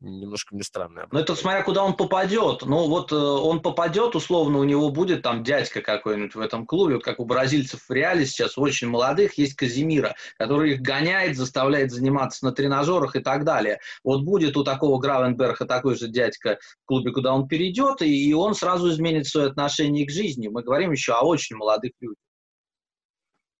[0.00, 1.06] немножко мне странное.
[1.10, 2.62] Ну, это смотря куда он попадет.
[2.62, 6.94] Ну, вот э, он попадет, условно, у него будет там дядька какой-нибудь в этом клубе,
[6.94, 11.90] вот как у бразильцев в Реале сейчас, очень молодых, есть Казимира, который их гоняет, заставляет
[11.90, 13.78] заниматься на тренажерах и так далее.
[14.02, 18.32] Вот будет у такого Гравенберга такой же дядька в клубе, куда он перейдет, и, и
[18.32, 20.48] он сразу изменит свое отношение к жизни.
[20.48, 22.16] Мы говорим еще о очень молодых людях.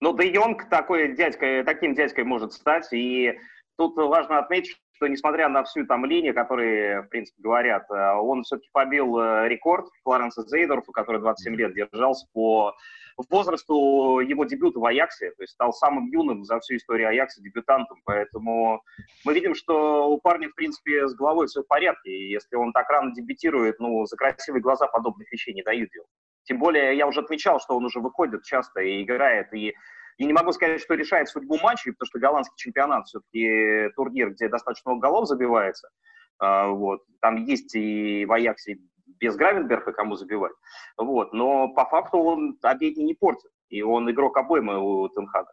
[0.00, 3.34] Ну, Де Йонг такой дядькой, таким дядькой может стать, и
[3.76, 8.42] тут важно отметить, что несмотря на всю там линию, которые, в принципе, говорят, э, он
[8.42, 12.74] все-таки побил э, рекорд Кларенса Зейдорфа, который 27 лет держался по
[13.30, 18.02] возрасту его дебюта в Аяксе, то есть стал самым юным за всю историю Аякса дебютантом,
[18.04, 18.82] поэтому
[19.24, 22.72] мы видим, что у парня, в принципе, с головой все в порядке, и если он
[22.72, 26.10] так рано дебютирует, ну, за красивые глаза подобных вещей не дают делать.
[26.44, 29.74] Тем более, я уже отмечал, что он уже выходит часто и играет, и
[30.20, 34.50] и не могу сказать, что решает судьбу матчей, потому что голландский чемпионат все-таки турнир, где
[34.50, 35.88] достаточно много голов забивается.
[36.38, 37.00] А, вот.
[37.22, 38.80] Там есть и в Аяксе
[39.18, 40.52] без Гравенберга кому забивать.
[40.98, 41.32] Вот.
[41.32, 43.50] Но по факту он обедни не портит.
[43.70, 45.52] И он игрок обоймы у Тенхага.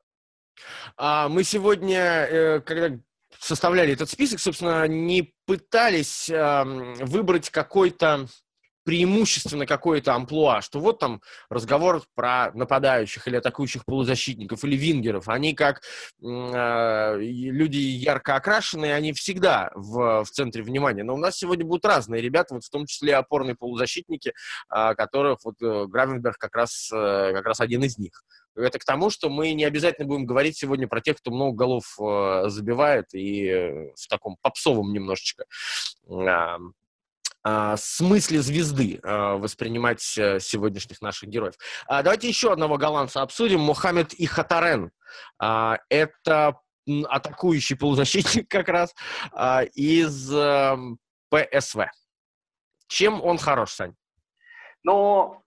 [0.97, 2.99] А мы сегодня, э, когда
[3.39, 8.25] составляли этот список, собственно, не пытались выбрать какой-то
[8.87, 15.53] преимущественно какое-то амплуа, что вот там разговор про нападающих или атакующих полузащитников или вингеров, они
[15.53, 15.81] как
[16.23, 21.03] э, люди ярко окрашенные, они всегда в, в центре внимания.
[21.03, 24.31] Но у нас сегодня будут разные ребята, вот в том числе опорные полузащитники,
[24.73, 28.23] э, которых вот э, Гравенберг как раз, э, как раз один из них.
[28.55, 31.83] Это к тому, что мы не обязательно будем говорить сегодня про тех, кто много голов
[31.99, 35.43] э, забивает и э, в таком попсовом немножечко
[37.77, 41.55] смысле звезды а, воспринимать э, сегодняшних наших героев.
[41.87, 43.61] А, давайте еще одного голландца обсудим.
[43.61, 44.91] Мухаммед Ихатарен.
[45.39, 46.59] Это
[47.09, 48.95] атакующий полузащитник как раз
[49.75, 51.85] из эм, ПСВ.
[52.87, 53.93] Чем он хорош, Сань?
[54.83, 55.43] Ну,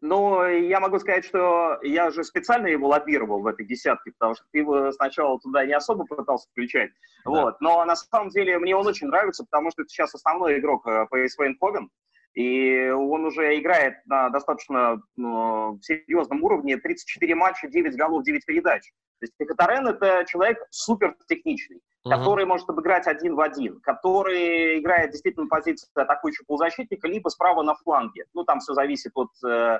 [0.00, 4.44] но я могу сказать, что я же специально его лоббировал в этой десятке, потому что
[4.52, 6.90] ты его сначала туда не особо пытался включать.
[7.24, 7.30] Да.
[7.30, 7.60] Вот.
[7.60, 11.08] Но на самом деле мне он очень нравится, потому что это сейчас основной игрок PSV
[11.12, 11.88] э, Eindhoven,
[12.34, 16.76] и он уже играет на достаточно ну, серьезном уровне.
[16.76, 18.82] 34 матча, 9 голов, 9 передач.
[19.20, 22.18] То есть Катарен– это человек супер техничный, uh-huh.
[22.18, 27.62] который может обыграть один в один, который играет действительно на позиции атакующего полузащитника, либо справа
[27.62, 28.24] на фланге.
[28.34, 29.78] Ну, там все зависит от э,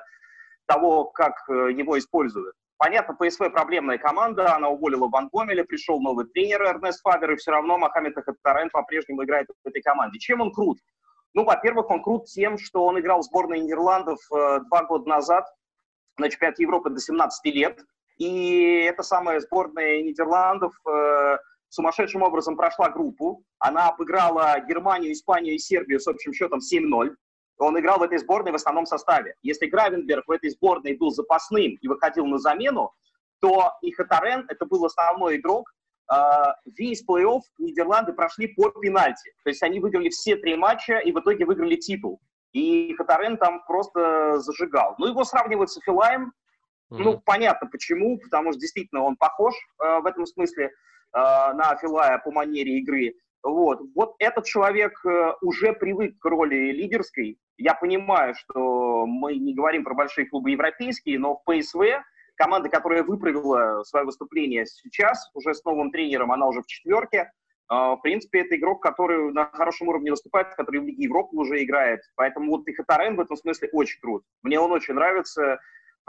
[0.65, 2.55] того, как э, его используют.
[2.77, 7.51] Понятно, ПСВ проблемная команда, она уволила Ван Гомеля, пришел новый тренер Эрнест Фабер, и все
[7.51, 10.17] равно Мохаммед Хаттарен по-прежнему играет в этой команде.
[10.17, 10.77] Чем он крут?
[11.33, 15.45] Ну, во-первых, он крут тем, что он играл в сборной Нидерландов э, два года назад
[16.17, 17.81] на чемпионате Европы до 17 лет,
[18.17, 21.37] и эта самая сборная Нидерландов э,
[21.69, 23.43] сумасшедшим образом прошла группу.
[23.59, 27.15] Она обыграла Германию, Испанию и Сербию с общим счетом 7-0.
[27.59, 29.35] Он играл в этой сборной в основном составе.
[29.41, 32.91] Если Гравенберг в этой сборной был запасным и выходил на замену,
[33.41, 35.71] то и Хатарен, это был основной игрок,
[36.11, 36.15] э,
[36.77, 39.33] весь плей-офф Нидерланды прошли по пенальти.
[39.43, 42.21] То есть они выиграли все три матча и в итоге выиграли титул.
[42.53, 44.95] И Хатарен там просто зажигал.
[44.97, 46.33] Ну, его сравнивают с Филаем,
[46.89, 50.71] ну, понятно почему, потому что действительно он похож э, в этом смысле
[51.13, 53.15] на Филая по манере игры.
[53.43, 53.79] Вот.
[53.95, 57.37] вот этот человек э, уже привык к роли лидерской.
[57.57, 62.03] Я понимаю, что мы не говорим про большие клубы европейские, но в ПСВ
[62.35, 67.31] команда, которая выправила свое выступление сейчас, уже с новым тренером, она уже в четверке.
[67.71, 71.63] Э, в принципе, это игрок, который на хорошем уровне выступает, который в Лиге Европы уже
[71.63, 72.01] играет.
[72.15, 74.25] Поэтому вот Ихатарен в этом смысле очень крут.
[74.43, 75.59] Мне он очень нравится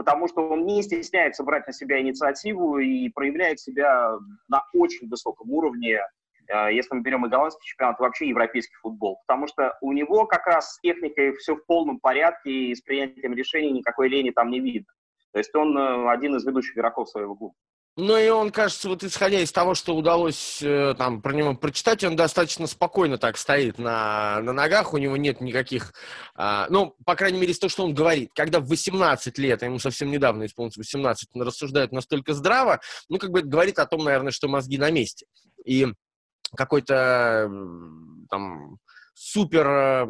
[0.00, 4.16] потому что он не стесняется брать на себя инициативу и проявляет себя
[4.48, 6.00] на очень высоком уровне,
[6.48, 9.20] э, если мы берем и голландский чемпионат, и вообще европейский футбол.
[9.26, 13.34] Потому что у него как раз с техникой все в полном порядке, и с принятием
[13.34, 14.90] решений никакой лени там не видно.
[15.32, 17.54] То есть он э, один из ведущих игроков своего клуба.
[18.00, 22.02] Ну и он, кажется, вот исходя из того, что удалось э, там про него прочитать,
[22.02, 25.92] он достаточно спокойно так стоит на, на ногах, у него нет никаких,
[26.38, 28.30] э, ну, по крайней мере, из того, что он говорит.
[28.34, 33.18] Когда в 18 лет, а ему совсем недавно исполнилось 18, он рассуждает настолько здраво, ну,
[33.18, 35.26] как бы это говорит о том, наверное, что мозги на месте.
[35.66, 35.86] И
[36.56, 37.50] какой-то
[38.30, 38.78] там
[39.12, 40.08] супер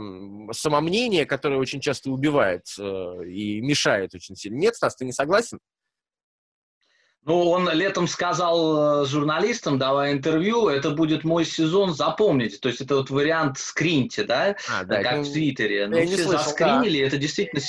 [0.52, 4.58] самомнение, которое очень часто убивает э, и мешает очень сильно.
[4.58, 5.58] Нет, Стас, ты не согласен?
[7.26, 12.56] Ну, он летом сказал э, журналистам, давая интервью, это будет мой сезон, запомните.
[12.56, 15.86] То есть это вот вариант скриньте, да, а, да как ну, в Твиттере.
[15.86, 17.06] Ну, все слышал, заскринили, да.
[17.08, 17.60] это действительно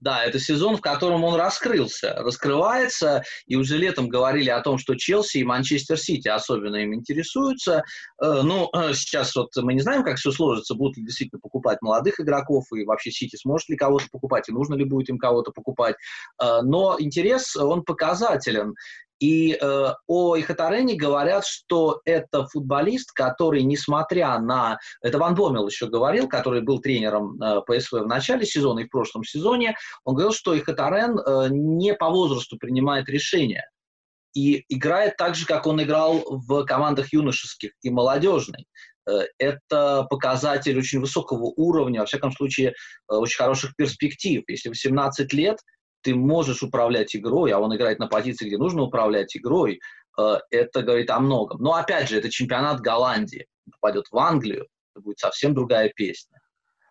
[0.00, 4.94] Да, это сезон, в котором он раскрылся, раскрывается, и уже летом говорили о том, что
[4.94, 7.82] Челси и Манчестер Сити особенно им интересуются.
[8.22, 11.80] Э, ну, э, сейчас вот мы не знаем, как все сложится, будут ли действительно покупать
[11.80, 15.50] молодых игроков, и вообще Сити сможет ли кого-то покупать, и нужно ли будет им кого-то
[15.50, 15.96] покупать.
[16.42, 18.74] Э, но интерес, он показателен.
[19.18, 24.78] И э, о Ихатарене говорят, что это футболист, который, несмотря на...
[25.00, 28.90] Это Ван Бомел еще говорил, который был тренером э, ПСВ в начале сезона и в
[28.90, 29.76] прошлом сезоне.
[30.04, 33.68] Он говорил, что Ихатарен э, не по возрасту принимает решения.
[34.34, 38.66] И играет так же, как он играл в командах юношеских и молодежной.
[39.08, 42.72] Э, это показатель очень высокого уровня, во всяком случае, э,
[43.14, 44.44] очень хороших перспектив.
[44.46, 45.58] Если в 17 лет–
[46.02, 49.80] ты можешь управлять игрой, а он играет на позиции, где нужно управлять игрой,
[50.18, 51.60] э, это говорит о многом.
[51.60, 53.46] Но опять же, это чемпионат Голландии.
[53.72, 56.38] попадет в Англию, это будет совсем другая песня.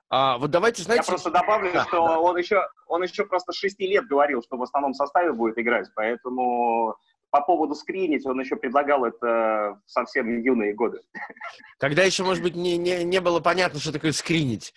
[0.10, 1.04] А, вот давайте, знаете...
[1.06, 2.20] Я просто добавлю, да, что да.
[2.20, 6.96] Он, еще, он еще просто 6 лет говорил, что в основном составе будет играть, поэтому
[7.36, 11.02] по поводу скринить, он еще предлагал это в совсем юные годы.
[11.80, 14.74] Когда еще, может быть, не, не, не было понятно, что такое скринить.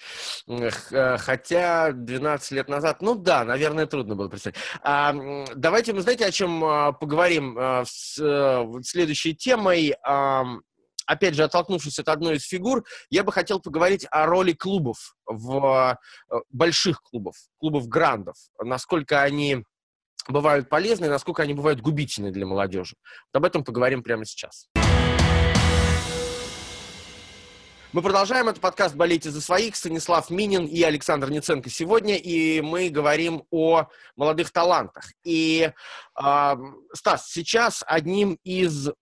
[0.49, 4.57] Э, хотя 12 лет назад, ну да, наверное, трудно было представить.
[4.83, 5.15] А,
[5.55, 9.95] давайте мы, знаете, о чем а, поговорим а, с, а, следующей темой.
[10.05, 10.45] А,
[11.07, 15.97] опять же, оттолкнувшись от одной из фигур, я бы хотел поговорить о роли клубов, в
[16.51, 19.65] больших клубов, клубов грандов, насколько они
[20.27, 22.97] бывают полезны и насколько они бывают губительны для молодежи.
[23.33, 24.69] Вот об этом поговорим прямо сейчас.
[27.95, 28.49] Мы продолжаем.
[28.49, 29.75] этот подкаст «Болейте за своих».
[29.75, 32.17] Станислав Минин и Александр Ниценко сегодня.
[32.17, 35.05] И мы говорим о молодых талантах.
[35.25, 35.73] И,
[36.23, 36.55] э,
[36.93, 38.93] Стас, сейчас одним из э,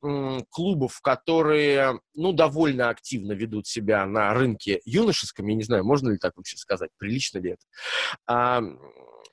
[0.51, 6.19] клубов, которые, ну, довольно активно ведут себя на рынке юношеском, я не знаю, можно ли
[6.19, 8.61] так вообще сказать, прилично ли это, э,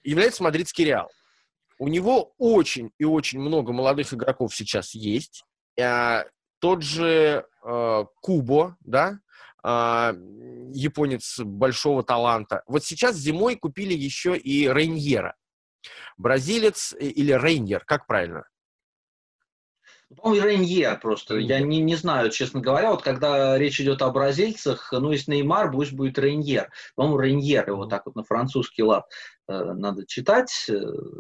[0.03, 1.11] является мадридский Реал.
[1.83, 5.43] У него очень и очень много молодых игроков сейчас есть.
[5.77, 6.23] А,
[6.59, 9.19] тот же а, Кубо, да,
[9.61, 10.13] а,
[10.71, 12.63] японец большого таланта.
[12.67, 15.35] Вот сейчас зимой купили еще и Рейньера.
[16.15, 18.45] Бразилец э, или Рейньер, как правильно?
[20.15, 21.37] По-моему, Рейньер просто.
[21.37, 22.91] Я не, не знаю, честно говоря.
[22.91, 26.69] Вот когда речь идет о бразильцах, ну, если Неймар, пусть будет Рейньер.
[26.95, 29.05] По-моему, Рейньер, его так вот на французский лад
[29.47, 30.73] э, надо читать э,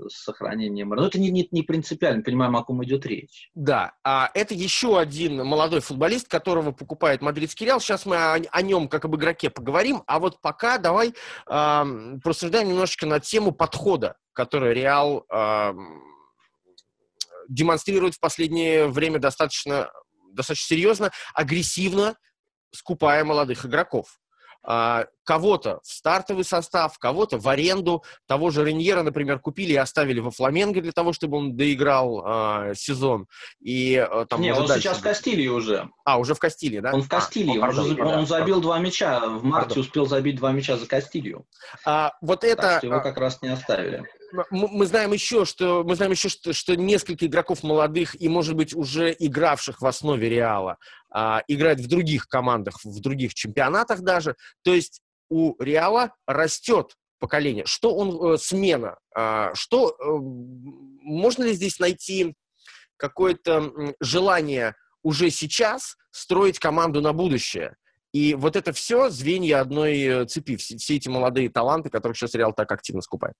[0.09, 0.89] с сохранением.
[0.89, 3.49] Но это не, не, не принципиально, понимаем, о ком идет речь.
[3.55, 7.79] Да, а это еще один молодой футболист, которого покупает мадридский Реал.
[7.79, 10.03] Сейчас мы о, о нем, как об игроке, поговорим.
[10.07, 11.13] А вот пока давай
[11.47, 11.83] э,
[12.23, 15.25] просуждаем немножечко на тему подхода, который Реал...
[15.31, 15.73] Э,
[17.47, 19.91] демонстрирует в последнее время достаточно,
[20.31, 22.15] достаточно серьезно, агрессивно
[22.71, 24.19] скупая молодых игроков.
[24.65, 28.03] А, кого-то в стартовый состав, кого-то в аренду.
[28.27, 32.73] Того же Реньера, например, купили и оставили во Фламенго для того, чтобы он доиграл а,
[32.73, 33.27] сезон.
[33.59, 35.89] И, а, там, Не, он сейчас в Кастилии уже.
[36.05, 36.93] А, уже в Кастилии, да?
[36.93, 37.59] Он в Кастилии.
[37.59, 39.27] А, он, он, он забил два мяча.
[39.27, 39.81] В марте пардон.
[39.81, 41.45] успел забить два мяча за Кастилью.
[41.85, 42.61] А, вот это...
[42.61, 44.05] Так его как раз не оставили
[44.49, 48.73] мы знаем еще, что мы знаем еще, что, что несколько игроков молодых и, может быть,
[48.73, 50.77] уже игравших в основе Реала
[51.11, 54.35] а, играют в других командах, в других чемпионатах даже.
[54.63, 57.65] То есть у Реала растет поколение.
[57.65, 58.97] Что он э, смена?
[59.15, 59.93] А, что э,
[61.01, 62.35] можно ли здесь найти
[62.97, 67.75] какое-то желание уже сейчас строить команду на будущее?
[68.13, 72.35] И вот это все звенья одной э, цепи, все, все эти молодые таланты, которых сейчас
[72.35, 73.35] Реал так активно скупает.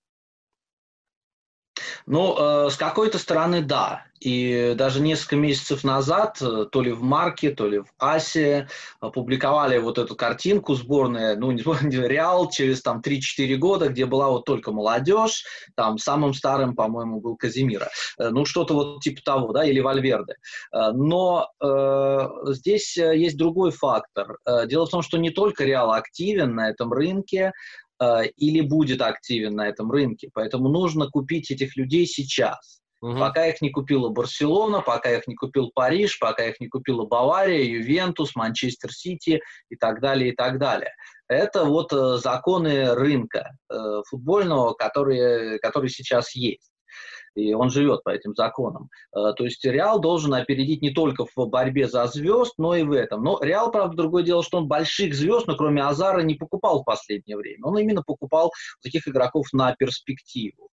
[2.06, 4.04] Ну, э, с какой-то стороны, да.
[4.20, 8.68] И даже несколько месяцев назад, э, то ли в Марке, то ли в Асе,
[9.00, 14.28] опубликовали вот эту картинку сборная, ну, не сборная, Реал через там 3-4 года, где была
[14.30, 15.44] вот только молодежь,
[15.76, 17.90] там самым старым, по-моему, был Каземиро.
[18.18, 20.34] Э, ну, что-то вот типа того, да, или Вальверде.
[20.72, 24.38] Э, но э, здесь есть другой фактор.
[24.66, 27.52] Дело в том, что не только Реал активен на этом рынке,
[28.00, 30.30] или будет активен на этом рынке.
[30.32, 32.80] Поэтому нужно купить этих людей сейчас.
[33.04, 33.18] Угу.
[33.18, 37.62] Пока их не купила Барселона, пока их не купил Париж, пока их не купила Бавария,
[37.62, 40.90] Ювентус, Манчестер Сити и так далее, и так далее.
[41.28, 46.73] Это вот э, законы рынка э, футбольного, которые, которые сейчас есть
[47.34, 48.90] и он живет по этим законам.
[49.14, 52.92] Э, то есть Реал должен опередить не только в борьбе за звезд, но и в
[52.92, 53.22] этом.
[53.22, 56.84] Но Реал, правда, другое дело, что он больших звезд, но кроме Азара, не покупал в
[56.84, 57.64] последнее время.
[57.64, 60.68] Он именно покупал таких игроков на перспективу.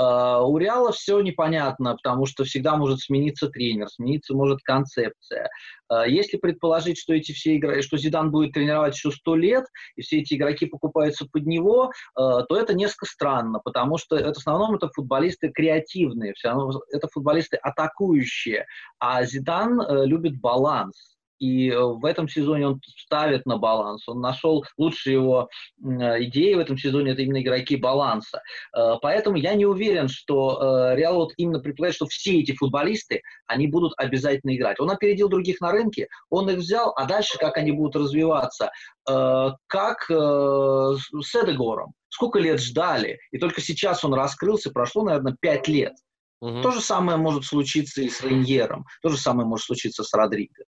[0.00, 5.50] Uh, у Реала все непонятно, потому что всегда может смениться тренер, смениться может концепция.
[5.92, 9.64] Uh, если предположить, что эти все игры, что Зидан будет тренировать еще сто лет,
[9.96, 14.34] и все эти игроки покупаются под него, uh, то это несколько странно, потому что это,
[14.34, 18.64] в основном это футболисты креативные, все равно это футболисты атакующие,
[18.98, 21.19] а Зидан любит баланс.
[21.40, 24.06] И э, в этом сезоне он ставит на баланс.
[24.06, 25.48] Он нашел лучшие его
[25.80, 28.42] идеи в этом сезоне, это именно игроки баланса.
[28.76, 33.22] Э, поэтому я не уверен, что э, Реал вот именно предполагает, что все эти футболисты,
[33.46, 34.78] они будут обязательно играть.
[34.78, 38.70] Он опередил других на рынке, он их взял, а дальше как они будут развиваться?
[39.06, 41.94] Как с Эдегором.
[42.10, 45.94] Сколько лет ждали, и только сейчас он раскрылся, прошло, наверное, пять лет.
[46.40, 46.62] Угу.
[46.62, 50.64] То же самое может случиться и с Рейньером, то же самое может случиться с Родриго.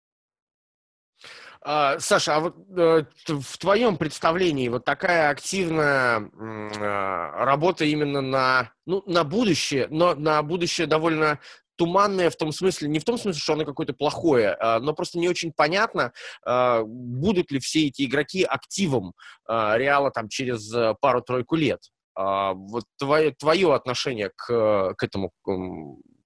[1.62, 8.72] А, Саша, а вот э, в твоем представлении вот такая активная э, работа именно на,
[8.86, 11.40] ну, на будущее, но на будущее довольно
[11.80, 15.18] туманное в том смысле, не в том смысле, что оно какое-то плохое, а, но просто
[15.18, 16.12] не очень понятно,
[16.46, 19.14] а, будут ли все эти игроки активом
[19.48, 21.80] а, Реала там через э, пару-тройку лет.
[22.16, 25.32] А, вот твое, твое отношение к, к этому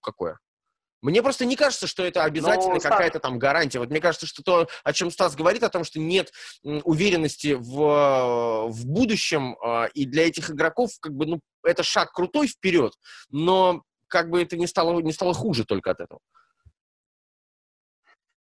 [0.01, 0.39] какое?
[1.03, 3.79] Мне просто не кажется, что это обязательно какая-то там гарантия.
[3.79, 6.31] Вот мне кажется, что то, о чем Стас говорит, о том, что нет
[6.63, 12.47] уверенности в, в будущем, э, и для этих игроков, как бы, ну, это шаг крутой
[12.47, 12.93] вперед,
[13.29, 16.21] но как бы это не стало, не стало хуже только от этого.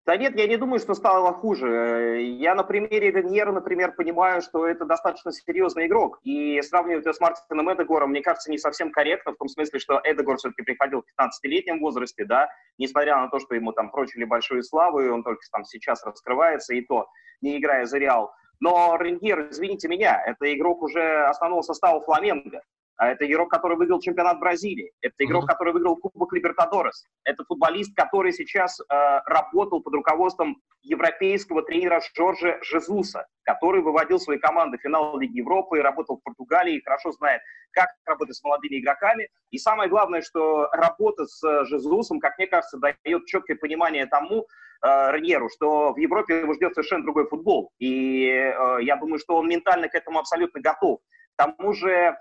[0.06, 2.22] Да нет, я не думаю, что стало хуже.
[2.22, 6.20] Я на примере Реньера, например, понимаю, что это достаточно серьезный игрок.
[6.24, 10.00] И сравнивать его с Мартином Эдегором, мне кажется, не совсем корректно, в том смысле, что
[10.04, 14.62] Эдегор все-таки приходил в 15-летнем возрасте, да, несмотря на то, что ему там прочили большую
[14.62, 17.08] славу, и он только там сейчас раскрывается, и то,
[17.42, 18.32] не играя за Реал.
[18.60, 22.62] Но Реньер, извините меня, это игрок уже основного состава Фламенго.
[22.98, 24.92] А это игрок, который выиграл чемпионат Бразилии.
[25.02, 25.48] Это игрок, mm-hmm.
[25.48, 27.06] который выиграл Кубок Либертадорес.
[27.26, 28.86] Это футболист, который сейчас э,
[29.26, 35.82] работал под руководством европейского тренера Жоржа Жезуса, который выводил свои команды в финал Лиги Европы,
[35.82, 37.42] работал в Португалии, хорошо знает,
[37.72, 39.28] как работать с молодыми игроками.
[39.52, 44.48] И самое главное, что работа с Жезусом, как мне кажется, дает четкое понимание тому,
[44.86, 47.74] э, Реньеру, что в Европе его ждет совершенно другой футбол.
[47.78, 51.02] И э, я думаю, что он ментально к этому абсолютно готов.
[51.36, 52.16] К тому же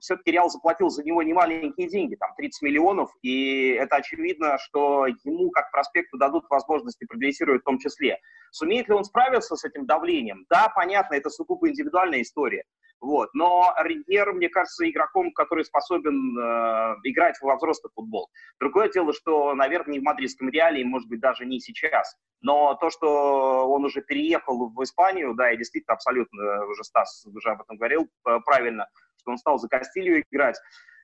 [0.00, 5.50] все-таки Реал заплатил за него немаленькие деньги, там 30 миллионов, и это очевидно, что ему
[5.50, 8.18] как проспекту дадут возможности прогрессировать в том числе.
[8.50, 10.46] Сумеет ли он справиться с этим давлением?
[10.48, 12.64] Да, понятно, это сугубо индивидуальная история.
[13.00, 13.28] Вот.
[13.34, 18.30] Но Ригер, мне кажется, игроком, который способен э, играть во взрослый футбол.
[18.58, 22.16] Другое дело, что, наверное, не в мадридском реале, может быть, даже не сейчас.
[22.40, 27.50] Но то, что он уже переехал в Испанию, да, и действительно абсолютно, уже Стас уже
[27.50, 28.08] об этом говорил
[28.44, 28.88] правильно,
[29.26, 30.56] что он стал за Кастилью играть,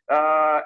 [0.08, 0.14] э,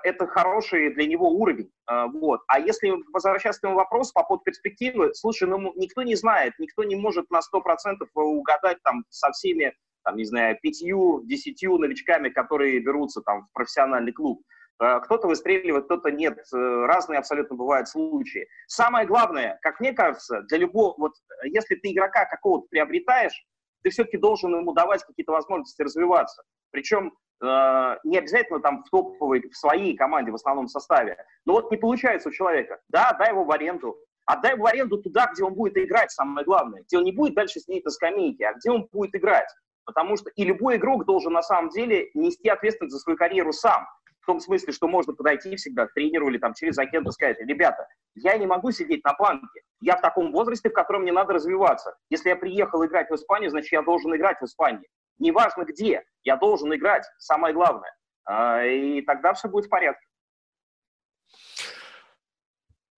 [0.04, 1.70] это хороший для него уровень.
[1.90, 2.42] Э, вот.
[2.48, 6.84] А если возвращаться к этому вопросу по поводу перспективы, слушай, ну никто не знает, никто
[6.84, 9.72] не может на 100% угадать там со всеми,
[10.04, 14.42] там, не знаю, пятью, десятью новичками, которые берутся там в профессиональный клуб.
[14.82, 16.38] Э, кто-то выстреливает, кто-то нет.
[16.52, 18.46] Разные абсолютно бывают случаи.
[18.66, 21.12] Самое главное, как мне кажется, для любого, вот
[21.44, 23.46] если ты игрока какого-то приобретаешь,
[23.86, 26.42] ты все-таки должен ему давать какие-то возможности развиваться.
[26.72, 31.18] Причем не обязательно там в топовой, в своей команде в основном составе.
[31.44, 32.80] Но вот не получается у человека.
[32.88, 33.96] Да, дай его в аренду.
[34.24, 36.82] Отдай его в аренду туда, где он будет играть, самое главное.
[36.82, 39.48] Где он не будет дальше сидеть на скамейке, а где он будет играть.
[39.84, 43.86] Потому что и любой игрок должен на самом деле нести ответственность за свою карьеру сам.
[44.20, 47.86] В том смысле, что можно подойти всегда к тренеру или там через агента сказать, ребята,
[48.16, 49.60] я не могу сидеть на планке.
[49.80, 51.94] Я в таком возрасте, в котором мне надо развиваться.
[52.10, 54.88] Если я приехал играть в Испанию, значит, я должен играть в Испании
[55.18, 57.94] неважно где, я должен играть, самое главное.
[58.24, 60.04] А, и тогда все будет в порядке.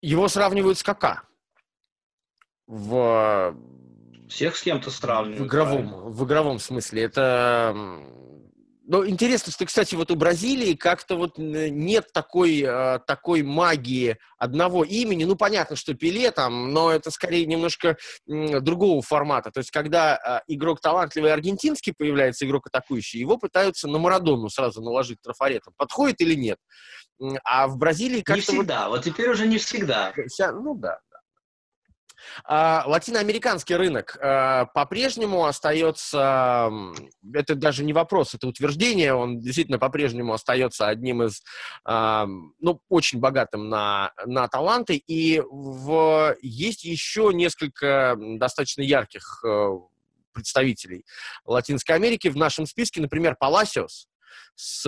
[0.01, 1.23] Его сравнивают с КК.
[2.67, 3.57] В...
[4.29, 5.41] Всех с кем-то сравнивают.
[5.41, 7.03] В игровом, в игровом смысле.
[7.03, 7.75] Это
[8.91, 14.83] ну, интересно, что, кстати, вот у Бразилии как-то вот нет такой, э, такой магии одного
[14.83, 15.25] имени.
[15.25, 19.51] Ну, понятно, что Пеле там, но это скорее немножко другого формата.
[19.51, 24.81] То есть, когда э, игрок талантливый аргентинский появляется, игрок атакующий, его пытаются на Марадону сразу
[24.81, 25.75] наложить трафаретом.
[25.77, 26.57] Подходит или нет?
[27.45, 28.53] А в Бразилии как-то...
[28.53, 30.15] Не всегда, вот, вот теперь уже не всегда.
[30.39, 31.08] Ну да, а,
[32.47, 36.71] латиноамериканский рынок а, по-прежнему остается,
[37.33, 41.43] это даже не вопрос, это утверждение, он действительно по-прежнему остается одним из,
[41.85, 42.27] а,
[42.61, 49.43] ну, очень богатым на, на таланты, и в, есть еще несколько достаточно ярких
[50.33, 51.05] представителей
[51.45, 52.29] Латинской Америки.
[52.29, 54.07] В нашем списке, например, Паласиос,
[54.55, 54.85] с,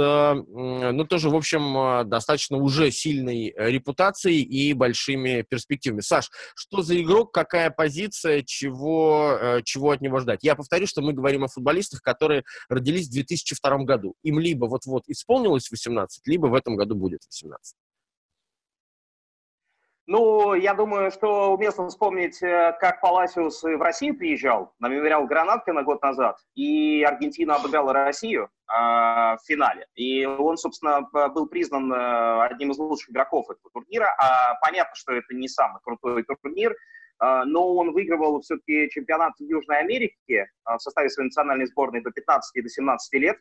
[0.47, 6.01] ну, тоже, в общем, достаточно уже сильной репутацией и большими перспективами.
[6.01, 10.41] Саш, что за игрок, какая позиция, чего, чего от него ждать?
[10.43, 14.15] Я повторю, что мы говорим о футболистах, которые родились в 2002 году.
[14.23, 17.77] Им либо вот-вот исполнилось 18, либо в этом году будет 18.
[20.13, 25.85] Ну, я думаю, что уместно вспомнить, э, как Паласиус в Россию приезжал на мемориал Гранаткина
[25.85, 29.87] год назад, и Аргентина обыграла Россию э, в финале.
[29.95, 34.13] И он, собственно, был признан э, одним из лучших игроков этого турнира.
[34.19, 39.79] А понятно, что это не самый крутой турнир, э, но он выигрывал все-таки чемпионат Южной
[39.79, 40.47] Америке э,
[40.77, 43.37] в составе своей национальной сборной до 15 и до 17 лет.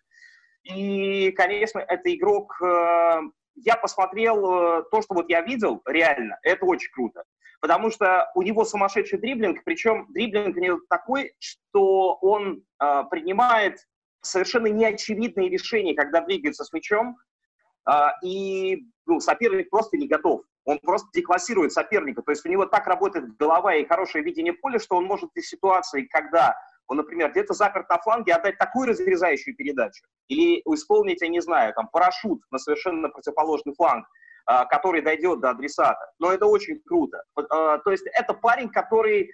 [0.66, 3.22] И, конечно, это игрок э,
[3.66, 7.24] я посмотрел э, то, что вот я видел, реально, это очень круто.
[7.62, 13.80] Потому что у него сумасшедший дриблинг, причем дриблинг у него такой, что он э, принимает
[14.22, 17.18] совершенно неочевидные решения, когда двигается с мячом,
[17.90, 17.94] э,
[18.24, 20.42] и ну, соперник просто не готов.
[20.66, 22.22] Он просто деклассирует соперника.
[22.22, 25.50] То есть у него так работает голова и хорошее видение поля, что он может из
[25.50, 26.56] ситуации, когда
[26.90, 31.74] он, например, где-то заперт на фланге, отдать такую разрезающую передачу, или исполнить, я не знаю,
[31.74, 34.06] там, парашют на совершенно противоположный фланг,
[34.46, 36.12] а, который дойдет до адресата.
[36.18, 37.24] Но это очень круто.
[37.36, 39.32] А, то есть это парень, который,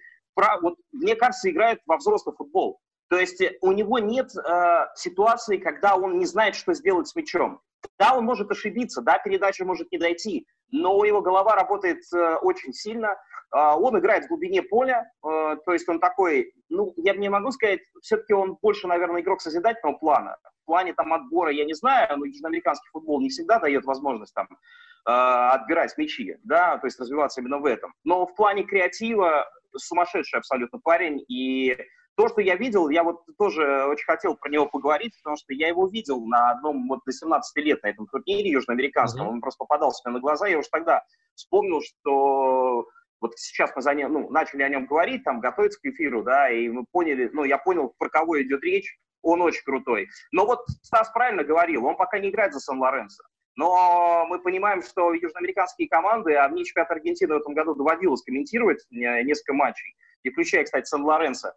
[0.61, 2.79] вот, мне кажется, играет во взрослый футбол.
[3.07, 7.61] То есть у него нет э, ситуации, когда он не знает, что сделать с мячом.
[7.97, 12.73] Да, он может ошибиться, да, передача может не дойти, но его голова работает э, очень
[12.73, 13.15] сильно.
[13.53, 17.51] Э, он играет в глубине поля, э, то есть он такой, ну, я не могу
[17.51, 20.37] сказать, все-таки он больше, наверное, игрок созидательного плана.
[20.63, 24.47] В плане там отбора я не знаю, но южноамериканский футбол не всегда дает возможность там
[24.49, 27.93] э, отбирать мячи, да, то есть развиваться именно в этом.
[28.03, 29.45] Но в плане креатива
[29.77, 31.77] сумасшедший абсолютно парень, и
[32.15, 35.67] то, что я видел, я вот тоже очень хотел про него поговорить, потому что я
[35.67, 39.27] его видел на одном вот до 17 лет на этом турнире южноамериканском.
[39.27, 39.31] Mm-hmm.
[39.31, 40.47] Он просто попадался мне на глаза.
[40.47, 41.03] Я уж тогда
[41.35, 42.87] вспомнил, что
[43.21, 46.49] вот сейчас мы за ним, ну, начали о нем говорить, там, готовиться к эфиру, да,
[46.49, 48.97] и мы поняли, ну, я понял, про кого идет речь.
[49.21, 50.07] Он очень крутой.
[50.31, 53.23] Но вот Стас правильно говорил, он пока не играет за Сан-Лоренцо.
[53.55, 58.85] Но мы понимаем, что южноамериканские команды, а мне чемпионат Аргентины в этом году доводилось комментировать
[58.91, 61.53] несколько матчей, и включая, кстати, Сан-Лоренцо,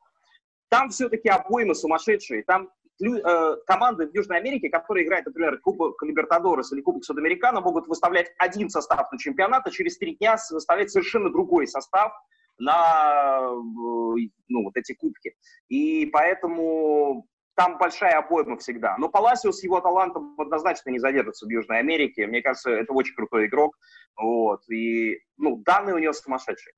[0.68, 2.42] там все-таки обоймы сумасшедшие.
[2.44, 7.86] Там э, команды в Южной Америке, которые играют, например, Кубок Либертадорес или Кубок Судамерикано, могут
[7.86, 12.12] выставлять один состав на чемпионат, а через три дня выставлять совершенно другой состав
[12.58, 15.34] на ну, вот эти кубки.
[15.68, 17.26] И поэтому
[17.58, 18.96] там большая обойма всегда.
[18.98, 22.26] Но Паласиус с его талантом однозначно не задержится в Южной Америке.
[22.26, 23.76] Мне кажется, это очень крутой игрок.
[24.16, 24.60] Вот.
[24.70, 26.72] И ну, данные у него сумасшедшие.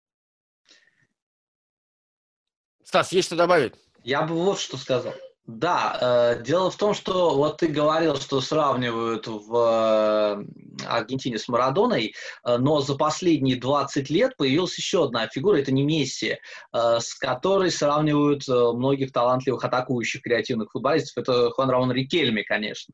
[2.91, 3.74] Стас, есть что добавить?
[4.03, 5.14] Я бы вот что сказал.
[5.47, 10.45] Да, э, дело в том, что вот ты говорил, что сравнивают в э,
[10.88, 15.84] Аргентине с Марадоной, э, но за последние 20 лет появилась еще одна фигура, это не
[15.84, 16.38] Месси,
[16.72, 21.22] э, с которой сравнивают э, многих талантливых атакующих креативных футболистов.
[21.22, 22.93] Это Хуан Раон Рикельми, конечно.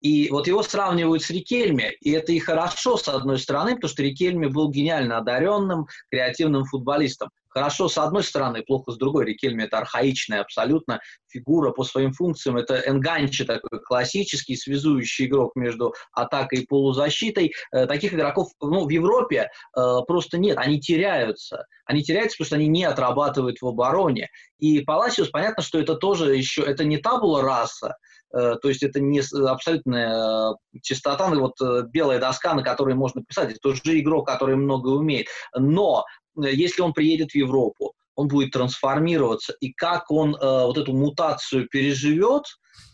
[0.00, 4.02] И вот его сравнивают с Рикельми, и это и хорошо, с одной стороны, потому что
[4.02, 7.30] Рикельми был гениально одаренным, креативным футболистом.
[7.56, 9.24] Хорошо с одной стороны, плохо с другой.
[9.24, 12.58] Рикельми это архаичная абсолютно фигура по своим функциям.
[12.58, 17.54] Это Энганчи такой классический, связующий игрок между атакой и полузащитой.
[17.72, 21.64] Э, таких игроков ну, в Европе э, просто нет, они теряются.
[21.86, 24.28] Они теряются, потому что они не отрабатывают в обороне.
[24.58, 27.96] И Паласиус, понятно, что это тоже еще, это не табула раса,
[28.36, 33.22] то есть это не абсолютная э, чистота, ну, вот э, белая доска, на которой можно
[33.22, 35.28] писать, это тоже игрок, который много умеет.
[35.56, 36.04] Но
[36.36, 41.68] если он приедет в Европу, он будет трансформироваться, и как он э, вот эту мутацию
[41.68, 42.44] переживет,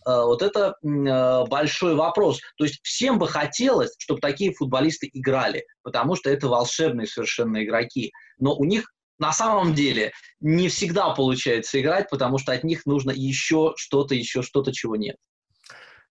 [0.07, 2.41] э, вот это э, большой вопрос.
[2.59, 8.13] То есть всем бы хотелось, чтобы такие футболисты играли, потому что это волшебные совершенно игроки.
[8.39, 13.13] Но у них на самом деле не всегда получается играть, потому что от них нужно
[13.13, 15.17] еще что-то, еще что-то, чего нет.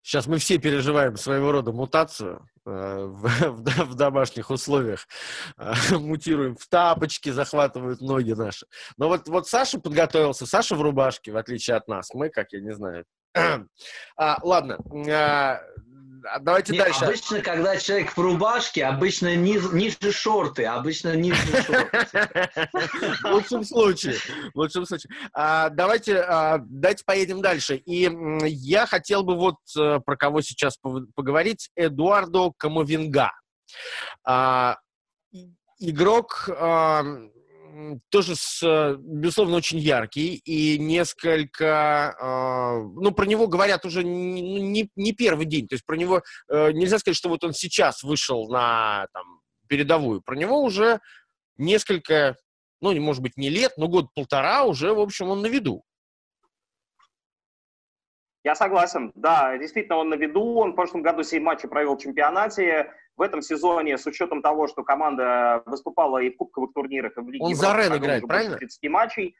[0.02, 5.08] Сейчас мы все переживаем своего рода мутацию э, в, домашних условиях.
[5.58, 8.66] Э, мутируем в тапочки, захватывают ноги наши.
[8.98, 12.14] Но вот, вот Саша подготовился, Саша в рубашке, в отличие от нас.
[12.14, 13.06] Мы, как я не знаю.
[14.18, 14.78] а, ладно,
[15.10, 15.62] а
[16.42, 17.06] давайте Нет, дальше.
[17.06, 21.98] Обычно, когда человек в рубашке, обычно низ, ниже шорты, обычно ниже шорты.
[23.24, 24.16] В лучшем случае.
[24.54, 25.12] В лучшем случае.
[25.34, 27.78] А, давайте, а, давайте поедем дальше.
[27.78, 28.10] И
[28.46, 30.78] я хотел бы вот а, про кого сейчас
[31.16, 31.70] поговорить.
[31.76, 33.32] Эдуардо Камовинга.
[34.26, 34.78] А,
[35.80, 36.50] игрок...
[38.10, 42.16] Тоже, с, безусловно, очень яркий и несколько...
[42.20, 45.68] Э, ну, про него говорят уже не, ну, не, не первый день.
[45.68, 50.22] То есть про него э, нельзя сказать, что вот он сейчас вышел на там, передовую.
[50.22, 51.00] Про него уже
[51.58, 52.36] несколько,
[52.82, 55.84] ну, может быть, не лет, но год-полтора уже, в общем, он на виду.
[58.44, 62.02] Я согласен, да, действительно он на виду, он в прошлом году 7 матчей провел в
[62.02, 67.22] чемпионате, в этом сезоне, с учетом того, что команда выступала и в кубковых турнирах, и
[67.22, 68.58] в Лиге Он за Рен играет, правильно?
[68.58, 69.36] 30 матчей.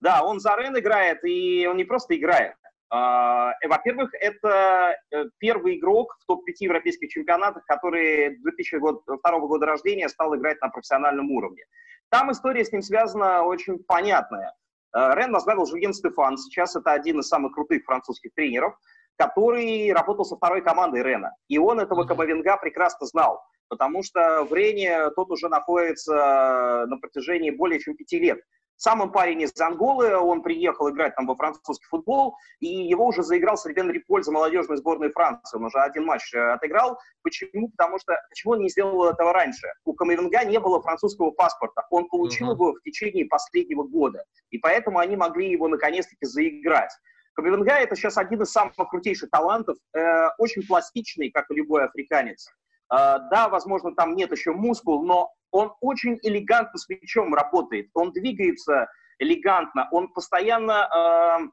[0.00, 2.54] Да, он за Рен играет, и он не просто играет.
[2.90, 10.08] А, э, во-первых, это э, первый игрок в топ-5 европейских чемпионатах, который 2002 года рождения
[10.08, 11.64] стал играть на профессиональном уровне.
[12.08, 14.54] Там история с ним связана очень понятная.
[14.96, 18.74] Э, Рен возглавил Жюген Стефан, сейчас это один из самых крутых французских тренеров,
[19.18, 21.32] который работал со второй командой Рена.
[21.48, 27.50] И он этого Камовинга прекрасно знал, потому что в Рене тот уже находится на протяжении
[27.50, 28.38] более чем пяти лет.
[28.80, 33.24] Сам он парень из Анголы, он приехал играть там во французский футбол, и его уже
[33.24, 35.58] заиграл Сальвен Риполь за молодежной сборной Франции.
[35.58, 36.96] Он уже один матч э, отыграл.
[37.24, 37.70] Почему?
[37.76, 39.66] Потому что почему он не сделал этого раньше?
[39.84, 41.88] У Камерунга не было французского паспорта.
[41.90, 42.54] Он получил uh-huh.
[42.54, 44.22] его в течение последнего года.
[44.50, 46.92] И поэтому они могли его наконец-таки заиграть.
[47.38, 52.48] Камерунга это сейчас один из самых крутейших талантов, э, очень пластичный, как и любой африканец.
[52.92, 58.10] Э, да, возможно, там нет еще мускул, но он очень элегантно с мячом работает, он
[58.10, 58.88] двигается
[59.20, 61.48] элегантно, он постоянно э,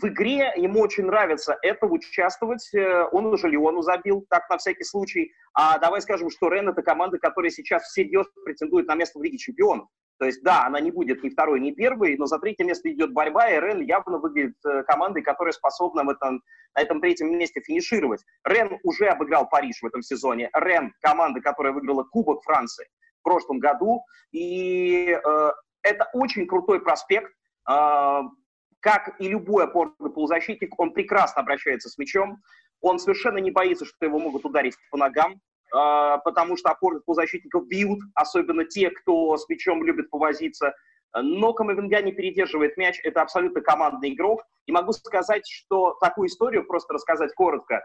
[0.00, 4.84] в игре, ему очень нравится это участвовать, э, он уже Леону забил, так на всякий
[4.84, 9.22] случай, а давай скажем, что Рен это команда, которая сейчас всерьез претендует на место в
[9.24, 9.88] Лиге Чемпионов.
[10.18, 13.12] То есть, да, она не будет ни второй, ни первой, но за третье место идет
[13.12, 16.42] борьба, и Рен явно выглядит э, командой, которая способна в этом,
[16.74, 18.24] на этом третьем месте финишировать.
[18.44, 20.50] Рен уже обыграл Париж в этом сезоне.
[20.54, 22.86] Рен– команда, которая выиграла Кубок Франции
[23.20, 24.02] в прошлом году.
[24.32, 25.50] И э,
[25.82, 27.32] это очень крутой проспект.
[27.70, 28.22] Э,
[28.80, 32.42] как и любой опорный полузащитник, он прекрасно обращается с мячом.
[32.80, 35.40] Он совершенно не боится, что его могут ударить по ногам,
[35.70, 40.74] потому что опорных полузащитников бьют, особенно те, кто с мячом любит повозиться.
[41.14, 44.42] Но Камовинга не передерживает мяч, это абсолютно командный игрок.
[44.66, 47.82] И могу сказать, что такую историю, просто рассказать коротко,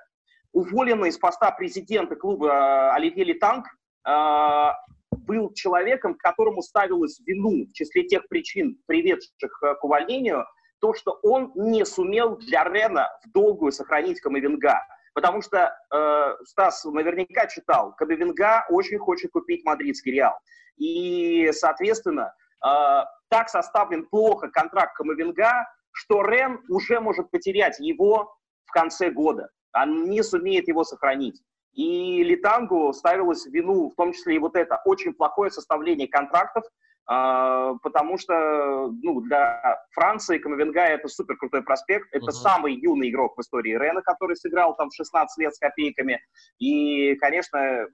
[0.53, 3.65] уволенный из поста президента клуба э, Оливье Литанг
[4.07, 4.67] э,
[5.11, 10.45] был человеком, которому ставилось вину в числе тех причин, приведших э, к увольнению,
[10.79, 14.81] то, что он не сумел для Рена в долгую сохранить Камовинга.
[15.13, 20.37] Потому что э, Стас наверняка читал, Камовинга очень хочет купить мадридский Реал.
[20.77, 22.33] И, соответственно,
[22.65, 28.35] э, так составлен плохо контракт Камовинга, что Рен уже может потерять его
[28.65, 29.49] в конце года.
[29.73, 31.41] Он не сумеет его сохранить.
[31.73, 36.63] И Литангу ставилось в вину, в том числе и вот это очень плохое составление контрактов,
[37.05, 42.07] потому что ну, для Франции Камовенга это супер крутой проспект.
[42.13, 42.31] Это uh-huh.
[42.31, 46.21] самый юный игрок в истории Рена, который сыграл там в 16 лет с копейками.
[46.59, 47.87] И, конечно,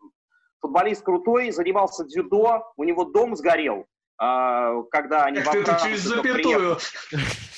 [0.61, 3.85] футболист крутой, занимался дзюдо, у него дом сгорел,
[4.21, 6.77] э, когда они во Францию через запятую.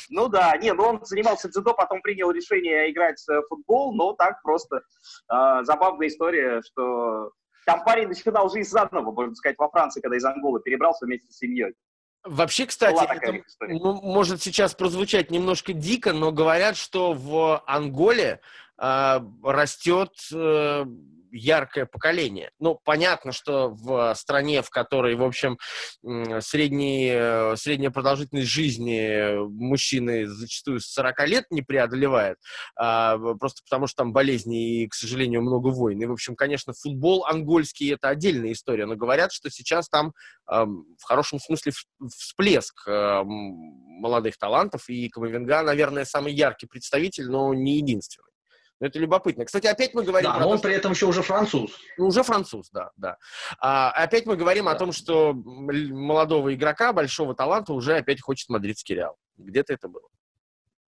[0.10, 4.41] Ну да, не, но он занимался дзюдо, потом принял решение играть в футбол, но так
[4.41, 4.82] просто.
[5.32, 7.32] Э, забавная история, что
[7.66, 11.38] там парень начинал жизнь заново, можно сказать, во Франции, когда из Анголы перебрался вместе с
[11.38, 11.74] семьей.
[12.24, 18.41] Вообще, кстати, это может сейчас прозвучать немножко дико, но говорят, что в Анголе
[18.78, 20.86] э, растет э,
[21.32, 22.52] яркое поколение.
[22.60, 25.58] Ну, понятно, что в стране, в которой, в общем,
[26.42, 32.38] средний, средняя продолжительность жизни мужчины зачастую с 40 лет не преодолевает,
[32.76, 36.02] а, просто потому что там болезни и, к сожалению, много войн.
[36.02, 40.14] И, в общем, конечно, футбол ангольский— это отдельная история, но говорят, что сейчас там
[40.48, 41.72] в хорошем смысле
[42.10, 48.31] всплеск а, молодых талантов, и Камовенга, наверное, самый яркий представитель, но не единственный.
[48.82, 49.46] Но это любопытно.
[49.46, 50.32] Кстати, опять мы говорим...
[50.32, 51.72] Да, но он том, при этом еще уже француз.
[52.00, 53.18] Ну, уже француз, да, да.
[53.60, 54.72] А, опять мы говорим да.
[54.72, 59.16] о том, что молодого игрока, большого таланта уже опять хочет мадридский Реал.
[59.38, 60.10] Где-то это было.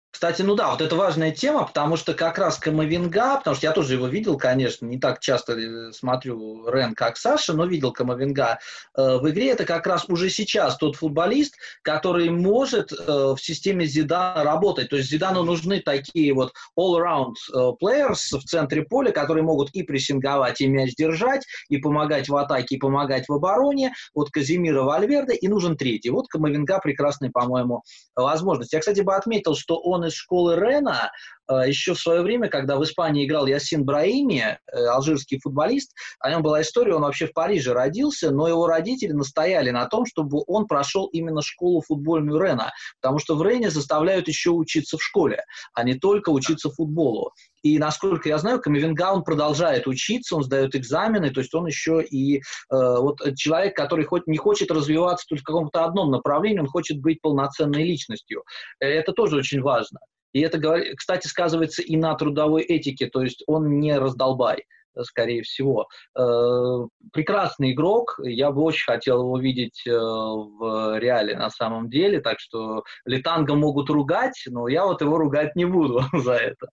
[0.09, 3.73] Кстати, ну да, вот это важная тема, потому что как раз Камовинга, потому что я
[3.73, 8.57] тоже его видел, конечно, не так часто э, смотрю Рен, как Саша, но видел Камовинга
[8.97, 9.51] э, в игре.
[9.51, 14.89] Это как раз уже сейчас тот футболист, который может э, в системе Зидана работать.
[14.89, 19.83] То есть Зидану нужны такие вот all-around э, players в центре поля, которые могут и
[19.83, 23.93] прессинговать, и мяч держать, и помогать в атаке, и помогать в обороне.
[24.15, 26.09] Вот Казимира Вальверде, и нужен третий.
[26.09, 27.83] Вот Камовинга прекрасная, по-моему,
[28.15, 28.73] возможность.
[28.73, 31.11] Я, кстати, бы отметил, что он из школы Рена,
[31.53, 36.41] еще в свое время, когда в Испании играл Ясин Браими, э, алжирский футболист, о нем
[36.41, 40.67] была история, он вообще в Париже родился, но его родители настояли на том, чтобы он
[40.67, 42.71] прошел именно школу футбольную Рена,
[43.01, 45.43] потому что в Рене заставляют еще учиться в школе,
[45.73, 47.31] а не только учиться футболу.
[47.63, 52.03] И, насколько я знаю, Камевенга, он продолжает учиться, он сдает экзамены, то есть он еще
[52.03, 56.67] и э, вот человек, который хоть не хочет развиваться только в каком-то одном направлении, он
[56.67, 58.43] хочет быть полноценной личностью.
[58.79, 59.99] Э, это тоже очень важно.
[60.33, 60.59] И это,
[60.95, 64.65] кстати, сказывается и на трудовой этике, то есть он не раздолбай
[65.03, 65.87] скорее всего.
[66.17, 72.19] Э, прекрасный игрок, я бы очень хотел его видеть э, в реале на самом деле,
[72.19, 76.67] так что Литанга могут ругать, но я вот его ругать не буду за это.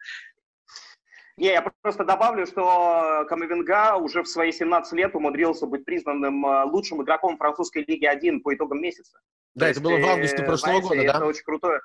[1.36, 6.64] Не, я просто добавлю, что Камовинга уже в свои 17 лет умудрился быть признанным э,
[6.64, 9.18] лучшим игроком французской лиги 1 по итогам месяца.
[9.54, 11.18] Да, То это есть, было в августе э, прошлого знаете, года, да?
[11.18, 11.80] Это очень крутое.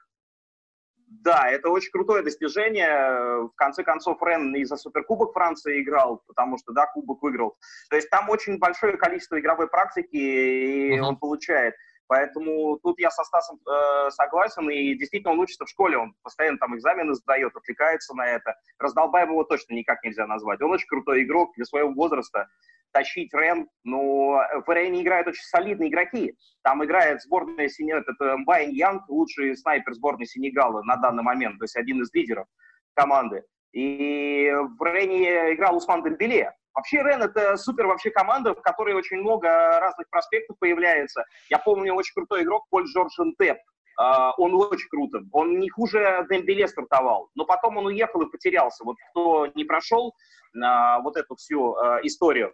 [1.10, 3.48] Да, это очень крутое достижение.
[3.48, 7.58] В конце концов, Рен и за Суперкубок Франции играл, потому что, да, Кубок выиграл.
[7.90, 11.02] То есть там очень большое количество игровой практики, и uh-huh.
[11.02, 11.74] он получает.
[12.10, 16.58] Поэтому тут я со Стасом э, согласен, и действительно он учится в школе, он постоянно
[16.58, 18.56] там экзамены сдает, отвлекается на это.
[18.80, 20.60] Раздолбаем его точно никак нельзя назвать.
[20.62, 22.50] Он очень крутой игрок для своего возраста.
[22.92, 26.36] Тащить Рен, но в Рене играют очень солидные игроки.
[26.64, 31.66] Там играет сборная Сенегала, это Мбайн Янг, лучший снайпер сборной Сенегала на данный момент, то
[31.66, 32.48] есть один из лидеров
[32.96, 33.44] команды.
[33.74, 39.18] И в Рене играл Усман Дембеле, Вообще Рен это супер вообще команда, в которой очень
[39.18, 39.48] много
[39.82, 41.26] разных проспектов появляется.
[41.50, 43.58] Я помню очень крутой игрок Поль Жорж Энтеп.
[44.00, 45.20] Uh, он очень круто.
[45.34, 48.86] Он не хуже Дембеле стартовал, но потом он уехал и потерялся.
[48.86, 50.14] Вот кто не прошел
[50.56, 52.54] uh, вот эту всю uh, историю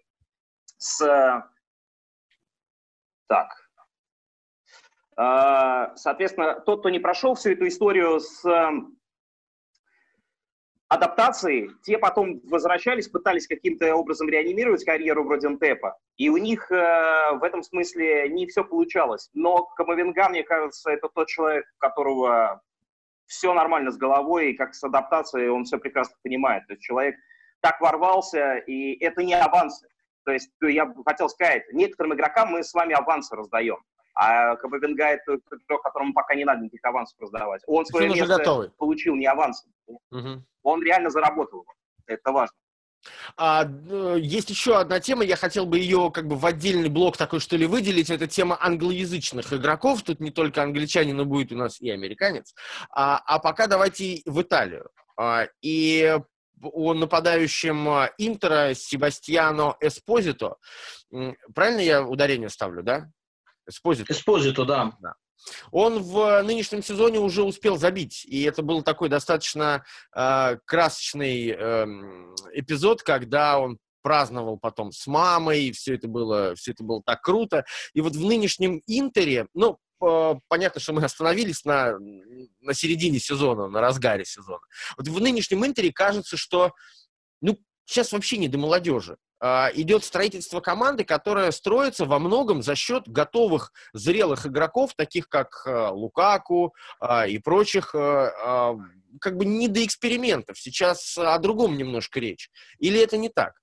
[0.77, 1.43] с...
[3.27, 3.49] Так.
[5.97, 8.43] Соответственно, тот, кто не прошел всю эту историю с
[10.87, 17.31] адаптации, те потом возвращались, пытались каким-то образом реанимировать карьеру вроде Антепа, и у них э,
[17.33, 19.29] в этом смысле не все получалось.
[19.33, 22.61] Но Камовенга, мне кажется, это тот человек, которого
[23.25, 26.67] все нормально с головой, и как с адаптацией он все прекрасно понимает.
[26.67, 27.15] То есть человек
[27.61, 29.87] так ворвался, и это не авансы.
[30.25, 33.77] То есть я бы хотел сказать, некоторым игрокам мы с вами авансы раздаем.
[34.15, 37.61] А Кабабенга это игрок, которому пока не надо никаких авансов раздавать.
[37.67, 38.69] Он свое место готовый.
[38.77, 39.71] получил не авансом.
[39.87, 40.43] Угу.
[40.63, 41.73] Он реально заработал его.
[42.07, 42.55] Это важно.
[43.37, 47.17] А, э, есть еще одна тема, я хотел бы ее как бы в отдельный блок
[47.17, 48.09] такой, что ли, выделить.
[48.09, 50.01] Это тема англоязычных игроков.
[50.03, 52.55] Тут не только англичанин, но будет у нас и американец.
[52.89, 54.89] А, а пока давайте в Италию.
[55.17, 56.17] А, и
[56.61, 60.55] о нападающем а, Интера Себастьяно Эспозито.
[61.53, 63.09] Правильно я ударение ставлю, да?
[63.67, 64.13] Эспозито.
[64.13, 64.93] Эспозито, да.
[65.01, 65.13] да.
[65.71, 69.83] Он в нынешнем сезоне уже успел забить, и это был такой достаточно
[70.15, 71.85] э, красочный э,
[72.53, 77.21] эпизод, когда он праздновал потом с мамой, и все это было, все это было так
[77.21, 77.65] круто.
[77.93, 81.97] И вот в нынешнем Интере, ну, понятно, что мы остановились на,
[82.61, 84.61] на середине сезона, на разгаре сезона.
[84.97, 86.73] Вот в нынешнем Интере кажется, что,
[87.41, 89.17] ну, сейчас вообще не до молодежи.
[89.39, 95.61] А, идет строительство команды, которая строится во многом за счет готовых зрелых игроков, таких как
[95.65, 100.57] а, Лукаку а, и прочих, как бы не до экспериментов.
[100.57, 102.49] Сейчас о другом немножко речь.
[102.79, 103.53] Или это не так?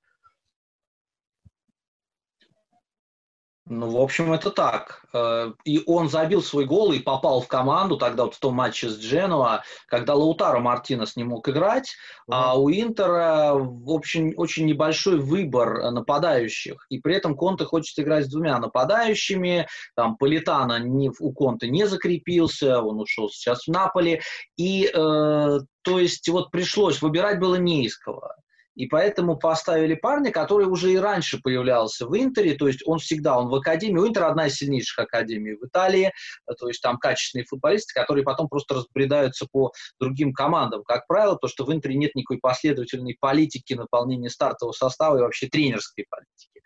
[3.66, 5.04] Ну, в общем, это так.
[5.14, 8.88] Э, и он забил свой гол и попал в команду тогда вот в том матче
[8.88, 11.90] с Дженуа, когда Лаутаро Мартинес не мог играть,
[12.28, 12.34] mm-hmm.
[12.34, 16.86] а у Интера в общем очень небольшой выбор нападающих.
[16.88, 19.68] И при этом Конте хочет играть с двумя нападающими.
[19.94, 24.22] Там Политана не, у Конте не закрепился, он ушел сейчас в Наполе.
[24.56, 28.32] И э, то есть вот пришлось, выбирать было не из кого.
[28.74, 33.38] И поэтому поставили парня, который уже и раньше появлялся в Интере, то есть он всегда,
[33.38, 36.12] он в академии, у Интера одна из сильнейших академий в Италии,
[36.58, 40.82] то есть там качественные футболисты, которые потом просто разбредаются по другим командам.
[40.84, 45.48] Как правило, то, что в Интере нет никакой последовательной политики наполнения стартового состава и вообще
[45.48, 46.62] тренерской политики.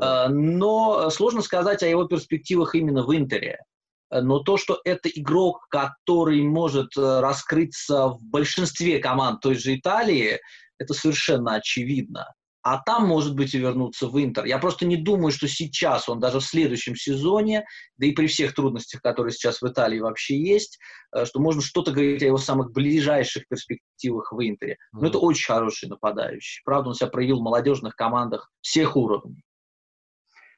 [0.00, 3.58] А, но сложно сказать о его перспективах именно в Интере.
[4.10, 10.40] Но то, что это игрок, который может э, раскрыться в большинстве команд той же Италии,
[10.78, 12.26] это совершенно очевидно.
[12.62, 14.44] А там, может быть, и вернуться в Интер.
[14.44, 17.64] Я просто не думаю, что сейчас он даже в следующем сезоне,
[17.96, 20.78] да и при всех трудностях, которые сейчас в Италии вообще есть,
[21.16, 24.76] э, что можно что-то говорить о его самых ближайших перспективах в Интере.
[24.92, 25.08] Но mm-hmm.
[25.08, 26.60] это очень хороший нападающий.
[26.64, 29.44] Правда, он себя проявил в молодежных командах всех уровней.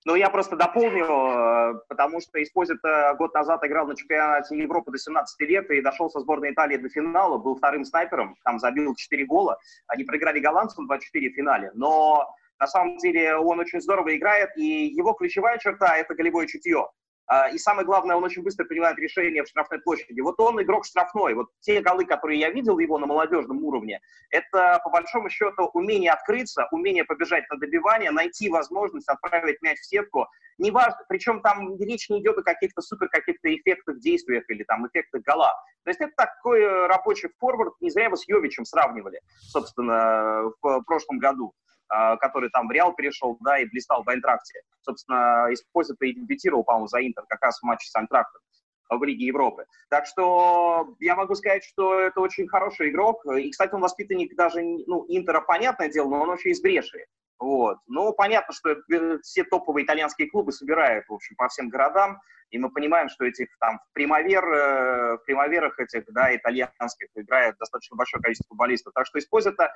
[0.07, 4.99] Ну, я просто дополню, э, потому что Эспозито год назад играл на чемпионате Европы до
[4.99, 9.27] 17 лет и дошел со сборной Италии до финала, был вторым снайпером, там забил 4
[9.27, 9.59] гола.
[9.89, 14.87] Они проиграли голландцам 2-4 в финале, но на самом деле он очень здорово играет, и
[14.87, 16.89] его ключевая черта– это голевое чутье.
[17.31, 20.21] А, и самое главное, он очень быстро принимает решения в штрафной площади.
[20.21, 21.35] Вот он игрок штрафной.
[21.35, 24.01] Вот те голы, которые я видел его на молодежном уровне,
[24.31, 29.87] это, по большому счету, умение открыться, умение побежать на добивание, найти возможность отправить мяч в
[29.87, 30.27] сетку.
[30.59, 35.23] Неважно, причем там речь не идет о каких-то супер каких-то эффектах действиях или там эффектах
[35.23, 35.55] гола.
[35.85, 39.21] То есть это такой рабочий форвард, не зря его с Йовичем сравнивали,
[39.53, 41.55] собственно, в прошлом году.
[41.91, 44.63] А, который там в Реал перешел, да, и блистал в Айнтракте.
[44.83, 48.41] Собственно, Эспозито и дебютировал, по-моему, за Интер как раз в матче с Айнтрактом
[48.89, 49.67] в Лиге Европы.
[49.89, 53.25] Так что я могу сказать, что это очень хороший игрок.
[53.27, 57.07] И, кстати, он воспитанник даже, ну, Интера, понятное дело, но он вообще из Бреши.
[57.41, 57.79] Вот.
[57.87, 58.77] Ну, понятно, что
[59.23, 62.21] все топовые итальянские клубы собирают, в общем, по всем городам,
[62.51, 67.57] и мы понимаем, что этих там в примавер, э, в примаверах этих, да, итальянских играет
[67.59, 68.93] достаточно большое количество футболистов.
[68.93, 69.73] Так что использовать это,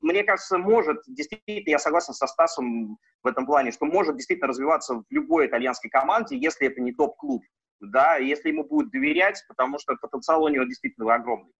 [0.00, 4.94] мне кажется, может, действительно, я согласен со Стасом в этом плане, что может действительно развиваться
[4.94, 7.42] в любой итальянской команде, если это не топ-клуб,
[7.80, 11.52] да, если ему будут доверять, потому что потенциал у него действительно огромный.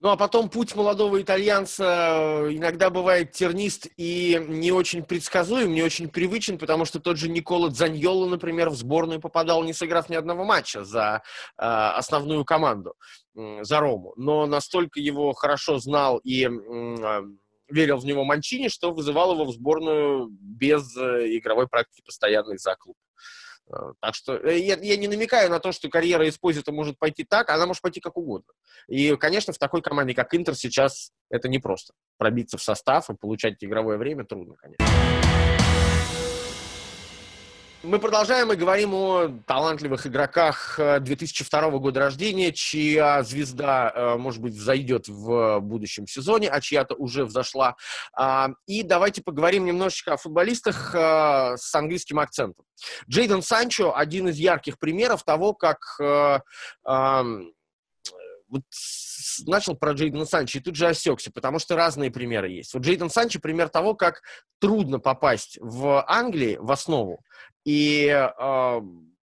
[0.00, 5.82] Ну а потом путь молодого итальянца э, иногда бывает тернист и не очень предсказуем, не
[5.82, 10.14] очень привычен, потому что тот же Никола Дзаньоло, например, в сборную попадал, не сыграв ни
[10.14, 11.22] одного матча за
[11.56, 12.94] э, основную команду,
[13.36, 14.12] э, за Рому.
[14.16, 17.22] Но настолько его хорошо знал и э,
[17.68, 22.74] верил в него Манчини, что вызывал его в сборную без э, игровой практики постоянной за
[22.74, 22.96] клуб.
[22.96, 23.43] Э,
[24.00, 27.50] так что э, я, я не намекаю на то, что карьера Эспозита может пойти так,
[27.50, 28.52] она может пойти как угодно.
[28.88, 31.94] И, конечно, в такой команде, как Интер, сейчас это непросто.
[32.18, 35.63] Пробиться в состав и получать игровое время трудно, конечно.
[37.84, 44.40] Мы продолжаем и говорим о талантливых игроках 2002 э, года рождения, чья звезда, э, может
[44.40, 47.76] быть, взойдет в будущем сезоне, а чья-то уже взошла.
[48.14, 52.64] А, и давайте поговорим немножечко о футболистах э, с английским акцентом.
[53.06, 55.78] Джейден Санчо– один из ярких примеров того, как
[58.54, 58.62] вот
[59.46, 62.72] начал про Джейдена Санчо и тут же осекся, потому что разные примеры есть.
[62.74, 64.22] Вот Джейден Санчо пример того, как
[64.60, 67.20] трудно попасть в Англии в основу,
[67.64, 68.80] и э,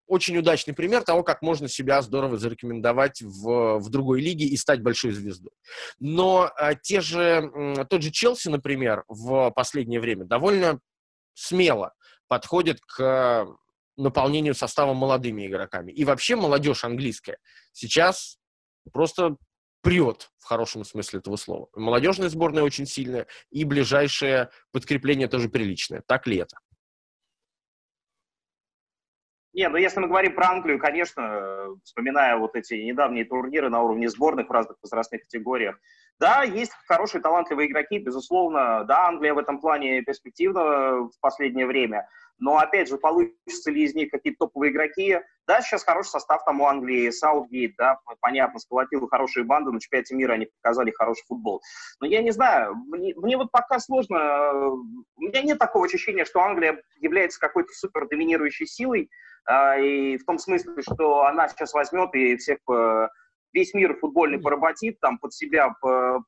[0.08, 4.82] очень удачный пример того, как можно себя здорово зарекомендовать в, в другой лиге и стать
[4.82, 5.54] большой звездой.
[6.00, 10.80] Но э, те же, э, тот же Челси, например, в последнее время довольно
[11.34, 11.94] смело
[12.28, 13.48] подходит к
[13.96, 15.92] наполнению состава молодыми игроками.
[15.92, 17.38] И вообще молодежь английская
[17.72, 18.38] сейчас
[18.92, 19.38] просто
[19.82, 21.68] прет в хорошем смысле этого слова.
[21.76, 26.04] Молодежная сборная очень сильная, и ближайшее подкрепление тоже приличное.
[26.06, 26.58] Так ли это?
[29.54, 34.08] Не, ну если мы говорим про Англию, конечно, вспоминая вот эти недавние турниры на уровне
[34.10, 35.78] сборных в разных возрастных категориях,
[36.20, 42.08] да, есть хорошие, талантливые игроки, безусловно, да, Англия в этом плане перспективна в последнее время,
[42.42, 45.20] но, опять же, получится ли из них какие-то топовые игроки?
[45.46, 50.16] Да, сейчас хороший состав там у Англии, Саутгейт, да, понятно, сколотил хорошие банды, на чемпионате
[50.16, 51.62] мира они показали хороший футбол.
[52.00, 56.42] Но я не знаю, мне, мне вот пока сложно, у меня нет такого ощущения, что
[56.42, 59.12] Англия является какой-то супер доминирующей силой,
[59.48, 63.08] э, и в том смысле, что она сейчас возьмет и всех э,
[63.54, 65.76] весь мир футбольный поработит, там под себя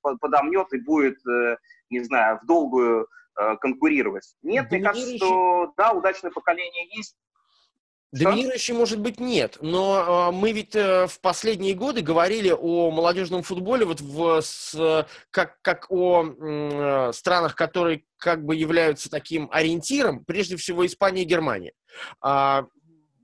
[0.01, 1.57] подомнет и будет, э,
[1.89, 3.22] не знаю, в долгую Э,
[3.61, 4.36] конкурировать.
[4.41, 7.15] Нет, мне кажется, что да, удачное поколение есть.
[8.13, 13.41] Доминирующий, может быть, нет, но э, мы ведь э, в последние годы говорили о молодежном
[13.41, 20.23] футболе вот в, с, как, как о э, странах, которые как бы являются таким ориентиром,
[20.25, 21.73] прежде всего Испания и Германия.
[22.21, 22.67] А,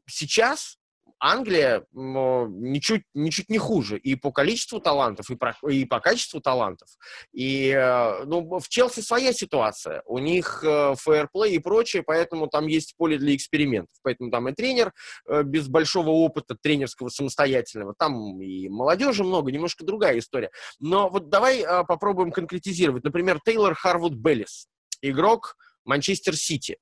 [0.08, 0.79] сейчас
[1.20, 6.88] Англия ничуть, ничуть не хуже и по количеству талантов, и, про, и по качеству талантов.
[7.34, 10.02] И э, ну, в Челси своя ситуация.
[10.06, 13.96] У них э, фейерплей и прочее, поэтому там есть поле для экспериментов.
[14.02, 14.94] Поэтому там и тренер
[15.28, 20.52] э, без большого опыта тренерского самостоятельного, там и молодежи много, немножко другая история.
[20.80, 23.04] Но вот давай попробуем конкретизировать.
[23.04, 24.68] Например, Тейлор Харвуд Беллис,
[25.02, 26.78] игрок Манчестер Сити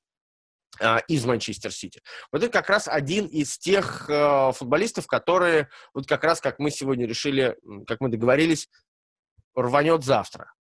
[1.08, 2.02] из Манчестер Сити.
[2.32, 6.70] Вот это как раз один из тех э, футболистов, которые, вот как раз как мы
[6.70, 7.58] сегодня решили,
[7.88, 8.70] как мы договорились,
[9.56, 10.54] рванет завтра.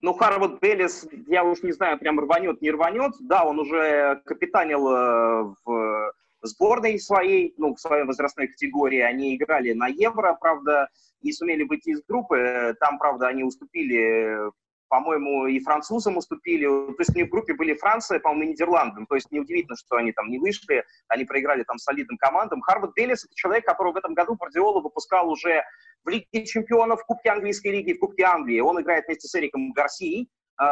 [0.00, 3.12] Ну, Харвард Беллис, я уж не знаю, прям рванет, не рванет.
[3.20, 8.98] Да, он уже капитанил э, в сборной своей, ну, в своей возрастной категории.
[8.98, 10.88] Они играли на Евро, правда,
[11.22, 12.74] не сумели выйти из группы.
[12.80, 14.50] Там, правда, они уступили
[14.92, 16.66] по-моему, и французам уступили.
[16.66, 19.06] То есть у них в группе были Франция, по-моему, и Нидерланды.
[19.08, 22.60] То есть неудивительно, что они там не вышли, они проиграли там солидным командам.
[22.60, 25.64] Харвард Беллис— это человек, которого в этом году Гвардиола выпускал уже
[26.04, 28.60] в Лиге чемпионов, в Кубке английской лиги, в Кубке Англии.
[28.60, 30.28] Он играет вместе с Эриком Гарсией,
[30.60, 30.64] э,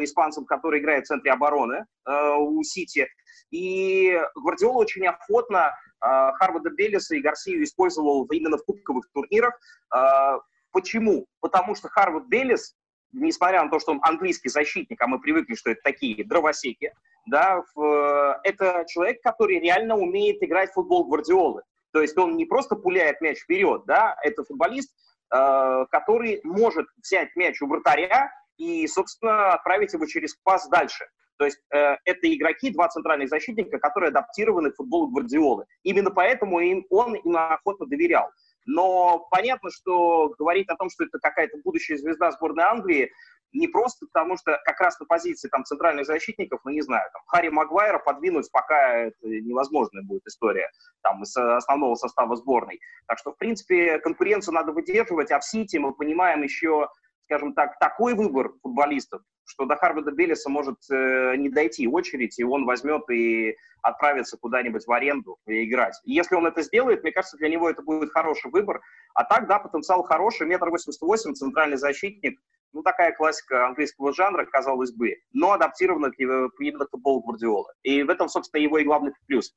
[0.00, 3.06] испанцем, который играет в центре обороны э, у Сити.
[3.50, 9.60] И Гвардиола очень охотно э, Харварда Беллиса и Гарсию использовал именно в кубковых турнирах.
[9.94, 10.38] Э,
[10.72, 11.26] почему?
[11.42, 12.74] Потому что Харвард Беллис
[13.12, 16.92] несмотря на то, что он английский защитник, а мы привыкли, что это такие дровосеки,
[17.26, 21.62] да, в, это человек, который реально умеет играть в футбол Гвардиолы.
[21.92, 24.92] То есть он не просто пуляет мяч вперед, да, это футболист,
[25.32, 31.06] э, который может взять мяч у вратаря и, собственно, отправить его через пас дальше.
[31.38, 35.66] То есть э, это игроки, два центральных защитника, которые адаптированы к футболу Гвардиолы.
[35.84, 38.30] Именно поэтому им, он им охотно доверял.
[38.68, 43.10] Но понятно, что говорить о том, что это какая-то будущая звезда сборной Англии,
[43.54, 47.22] не просто потому, что как раз на позиции там, центральных защитников, ну не знаю, там,
[47.28, 50.70] Харри Магуайра подвинуть пока это невозможная будет история
[51.02, 52.78] там, из основного состава сборной.
[53.06, 56.88] Так что, в принципе, конкуренцию надо выдерживать, а в Сити мы понимаем еще,
[57.28, 62.44] скажем так, такой выбор футболистов, что до Харварда Беллиса может э, не дойти очередь, и
[62.44, 65.94] он возьмет и отправится куда-нибудь в аренду играть.
[66.04, 68.80] И если он это сделает, мне кажется, для него это будет хороший выбор.
[69.14, 72.40] А так, да, потенциал хороший, метр восемьдесят восемь, центральный защитник,
[72.72, 77.72] ну, такая классика английского жанра, казалось бы, но адаптирована к именно к футболу Гвардиола.
[77.82, 79.54] И в этом, собственно, его и главный плюс.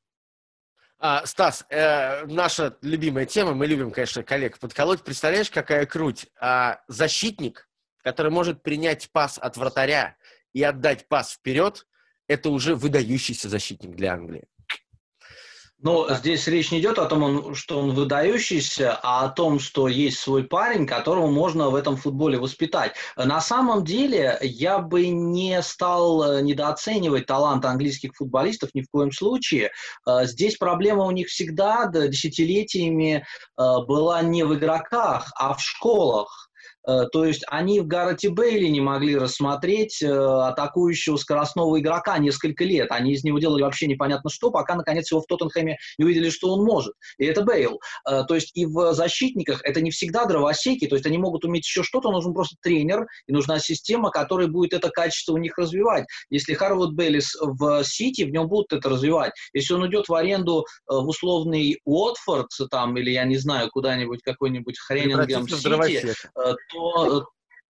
[1.04, 5.02] А, Стас, э, наша любимая тема, мы любим, конечно, коллег подколоть.
[5.02, 6.28] Представляешь, какая круть?
[6.40, 7.68] А, защитник,
[8.04, 10.16] который может принять пас от вратаря
[10.54, 11.88] и отдать пас вперед,
[12.28, 14.44] это уже выдающийся защитник для Англии.
[15.82, 19.88] Но вот здесь речь не идет о том, что он выдающийся, а о том, что
[19.88, 22.94] есть свой парень, которого можно в этом футболе воспитать.
[23.16, 29.12] На самом деле я бы не стал э, недооценивать талант английских футболистов ни в коем
[29.12, 29.72] случае.
[30.08, 33.26] Э, здесь проблема у них всегда да, десятилетиями
[33.58, 36.51] э, была не в игроках, а в школах.
[36.88, 42.64] Э, то есть они в Гаррете Бейли не могли рассмотреть э, атакующего скоростного игрока несколько
[42.64, 42.92] лет.
[42.92, 46.54] Они из него делали вообще непонятно что, пока, наконец, его в Тоттенхэме не увидели, что
[46.54, 46.94] он может.
[47.18, 47.80] И это Бейл.
[48.10, 51.66] Э, то есть и в защитниках это не всегда дровосеки, то есть они могут уметь
[51.66, 56.06] еще что-то, нужен просто тренер, и нужна система, которая будет это качество у них развивать.
[56.30, 59.34] Если Харвард Бейлис в Сити, в нем будут это развивать.
[59.54, 64.78] Если он идет в аренду в условный Уотфорд, там, или я не знаю, куда-нибудь, какой-нибудь
[64.80, 66.14] Хренингем Сити,
[66.72, 67.26] то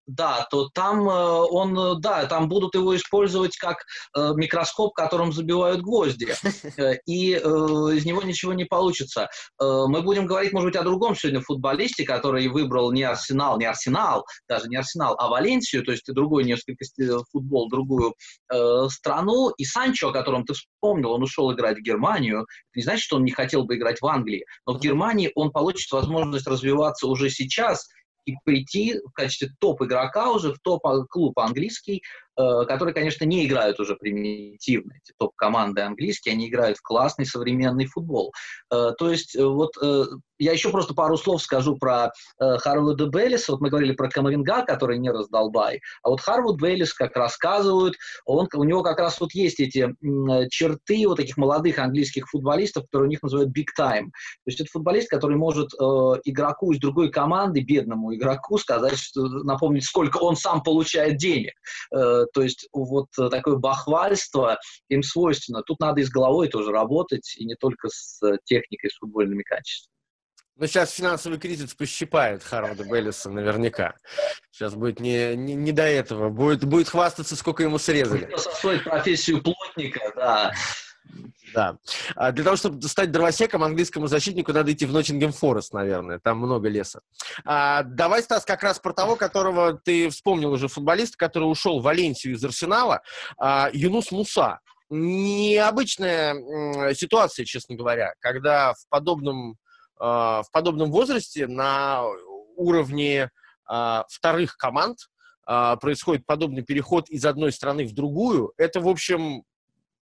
[0.08, 3.84] да, то там э, он, э, да, там будут его использовать как
[4.16, 6.34] э, микроскоп, которым забивают гвозди,
[7.06, 9.28] и из него ничего не получится.
[9.60, 14.24] Мы будем говорить, может быть, о другом сегодня футболисте, который выбрал не Арсенал, не Арсенал,
[14.48, 16.84] даже не Арсенал, а Валенсию, то есть другой несколько
[17.30, 18.14] футбол, другую
[18.88, 19.50] страну.
[19.50, 22.40] И Санчо, о котором ты вспомнил, он ушел играть в Германию.
[22.40, 25.50] Это не значит, что он не хотел бы играть в Англии, но в Германии он
[25.50, 27.86] получит возможность развиваться уже сейчас
[28.28, 33.96] и прийти в качестве топ-игрока уже в топ-клуб английский, Э, которые, конечно, не играют уже
[33.96, 38.32] примитивно, эти топ-команды английские, они играют в классный современный футбол.
[38.72, 39.72] Э, то есть э, вот
[40.38, 43.50] я еще просто пару слов скажу про Харвуда Беллиса.
[43.52, 45.80] Вот мы говорили про Камавинга, который не раздолбай.
[46.04, 49.92] А вот Харвуд Беллис, как рассказывают, он, у него как раз вот есть эти
[50.50, 54.04] черты вот таких молодых английских футболистов, которые у них называют big time.
[54.04, 55.84] То есть это футболист, который может э,
[56.24, 61.54] игроку из другой команды, бедному игроку, сказать, что, напомнить, сколько он сам получает денег.
[62.28, 64.58] Э, то есть вот такое бахвальство
[64.88, 65.62] им свойственно.
[65.62, 69.92] Тут надо и с головой тоже работать, и не только с техникой, с футбольными качествами.
[70.56, 73.94] Ну, сейчас финансовый кризис пощипает Харварда Беллиса наверняка.
[74.50, 76.30] Сейчас будет не, не, не до этого.
[76.30, 78.28] Будет, будет хвастаться, сколько ему срезали.
[78.36, 80.52] Стоит профессию плотника, да.
[81.54, 81.78] Да.
[82.14, 86.18] А для того, чтобы стать дровосеком, английскому защитнику надо идти в Ноттингем Форест, наверное.
[86.18, 87.00] Там много леса.
[87.44, 91.84] А, давай, Стас, как раз про того, которого ты вспомнил уже, футболист, который ушел в
[91.84, 93.02] Валенсию из Арсенала,
[93.38, 94.60] а, Юнус Муса.
[94.90, 99.56] Необычная ситуация, честно говоря, когда в подобном,
[99.98, 102.04] а, в подобном возрасте на
[102.56, 103.30] уровне
[103.66, 104.98] а, вторых команд
[105.46, 108.52] а, происходит подобный переход из одной страны в другую.
[108.56, 109.44] Это, в общем,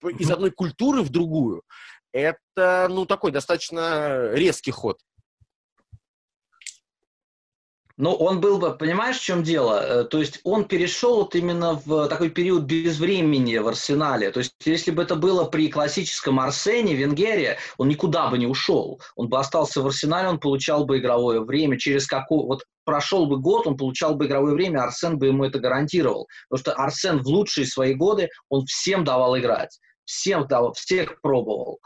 [0.09, 1.63] из одной культуры в другую,
[2.13, 4.99] это, ну, такой достаточно резкий ход.
[7.99, 9.81] Ну, он был бы, понимаешь, в чем дело?
[9.81, 14.31] Э, то есть он перешел вот именно в такой период безвремени в Арсенале.
[14.31, 19.01] То есть если бы это было при классическом Арсене, Венгере, он никуда бы не ушел.
[19.15, 21.79] Он бы остался в Арсенале, он получал бы игровое время.
[21.79, 22.41] Через какое...
[22.41, 26.29] Вот прошел бы год, он получал бы игровое время, Арсен бы ему это гарантировал.
[26.51, 31.81] Потому что Арсен в лучшие свои годы, он всем давал играть всем давал, всех пробовал.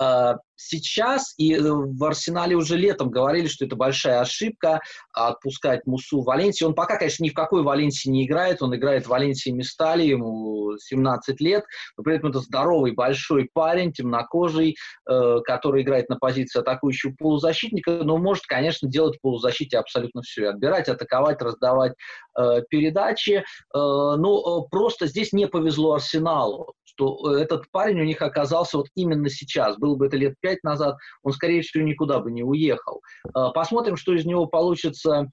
[0.00, 4.80] А, сейчас и э, в Арсенале уже летом говорили, что это большая ошибка
[5.12, 6.64] отпускать Мусу в Валенсии.
[6.64, 8.62] Он пока, конечно, ни в какой Валенсии не играет.
[8.62, 11.64] Он играет в Валенсии Местали, ему 17 лет,
[11.96, 14.76] но при этом это здоровый большой парень, темнокожий,
[15.10, 20.50] э, который играет на позиции атакующего полузащитника, но может, конечно, делать в полузащите абсолютно все.
[20.50, 21.94] Отбирать, атаковать, раздавать
[22.38, 23.44] э, передачи.
[23.74, 29.76] но просто здесь не повезло Арсеналу что этот парень у них оказался вот именно сейчас.
[29.76, 33.00] Было бы это лет пять назад, он, скорее всего, никуда бы не уехал.
[33.34, 35.28] А, посмотрим, что из него получится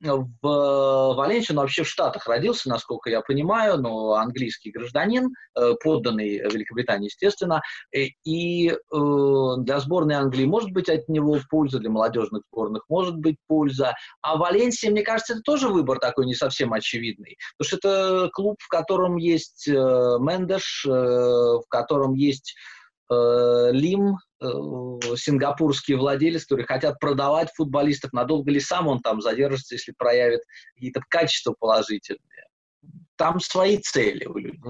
[0.00, 6.38] в Валенсии, он вообще в Штатах родился, насколько я понимаю, но английский гражданин, э, подданный
[6.38, 7.60] Великобритании, естественно,
[7.94, 8.74] э, и э,
[9.58, 14.36] для сборной Англии может быть от него польза, для молодежных сборных может быть польза, а
[14.36, 18.68] Валенсия, мне кажется, это тоже выбор такой не совсем очевидный, потому что это клуб, в
[18.68, 22.54] котором есть Мендеш, в котором есть
[23.10, 24.46] Лим, Э,
[25.16, 30.40] сингапурские владельцы, которые хотят продавать футболистов, надолго ли сам он там задержится, если проявит
[30.74, 32.46] какие-то качества положительные.
[33.16, 34.60] Там свои цели у людей.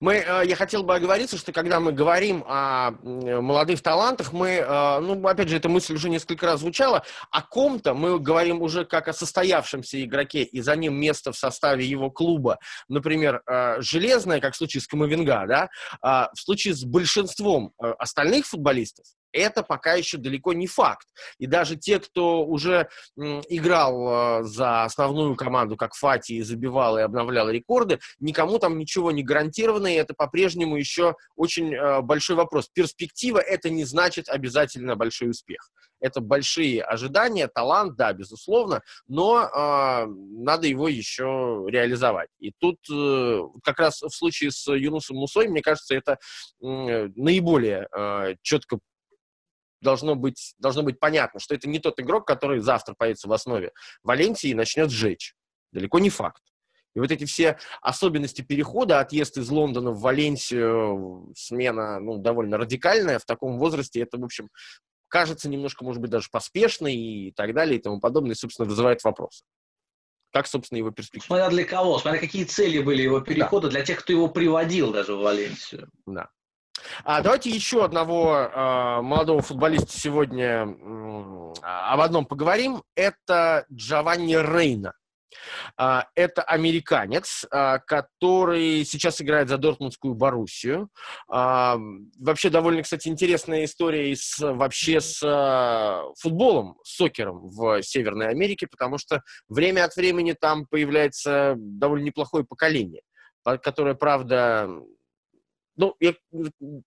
[0.00, 5.00] Мы, э, я хотел бы оговориться, что когда мы говорим о молодых талантах, мы, э,
[5.00, 9.08] ну, опять же, эта мысль уже несколько раз звучала, о ком-то мы говорим уже как
[9.08, 12.58] о состоявшемся игроке, и за ним место в составе его клуба,
[12.88, 15.68] например, э, железное, как в случае с Камовинга, да,
[16.00, 21.06] а в случае с большинством остальных футболистов, это пока еще далеко не факт.
[21.38, 27.02] И даже те, кто уже играл э, за основную команду, как Фати, и забивал и
[27.02, 32.68] обновлял рекорды, никому там ничего не гарантировано, и это по-прежнему еще очень э, большой вопрос.
[32.72, 35.70] Перспектива— это не значит обязательно большой успех.
[36.00, 42.28] Это большие ожидания, талант, да, безусловно, но э, надо его еще реализовать.
[42.40, 46.18] И тут э, как раз в случае с Юнусом Мусой, мне кажется, это
[46.62, 48.78] э, наиболее э, четко
[49.84, 53.72] должно быть, должно быть понятно, что это не тот игрок, который завтра появится в основе
[54.02, 55.34] Валенсии и начнет сжечь.
[55.70, 56.42] Далеко не факт.
[56.96, 63.18] И вот эти все особенности перехода, отъезд из Лондона в Валенсию, смена ну, довольно радикальная
[63.18, 64.48] в таком возрасте, это, в общем,
[65.08, 69.02] кажется немножко, может быть, даже поспешной и так далее и тому подобное, и, собственно, вызывает
[69.04, 69.44] вопросы.
[70.32, 71.26] Как, собственно, его перспектива?
[71.26, 73.72] Смотря для кого, смотря какие цели были его перехода, да.
[73.72, 75.88] для тех, кто его приводил даже в Валенсию.
[76.06, 76.30] Да.
[77.04, 80.68] А, давайте еще одного а, молодого футболиста сегодня
[81.62, 82.82] а, об одном поговорим.
[82.94, 84.94] Это Джованни Рейна.
[85.76, 90.88] А, это американец, а, который сейчас играет за Дортмундскую Боруссию.
[91.28, 91.76] А,
[92.18, 95.20] вообще довольно, кстати, интересная история с, вообще с
[96.20, 102.44] футболом, с сокером в Северной Америке, потому что время от времени там появляется довольно неплохое
[102.44, 103.02] поколение,
[103.62, 104.68] которое, правда,
[105.76, 106.14] ну, я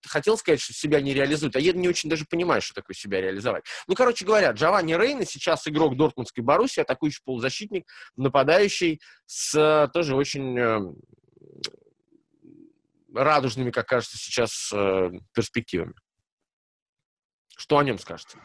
[0.06, 3.20] хотел сказать, что себя не реализует, а я не очень даже понимаю, что такое себя
[3.20, 3.64] реализовать.
[3.86, 7.86] Ну, короче говоря, Джованни Рейна сейчас игрок Дортмундской Боруссии, атакующий полузащитник,
[8.16, 10.80] нападающий с тоже очень э,
[13.14, 15.94] радужными, как кажется, сейчас э, перспективами.
[17.56, 18.38] Что о нем скажете?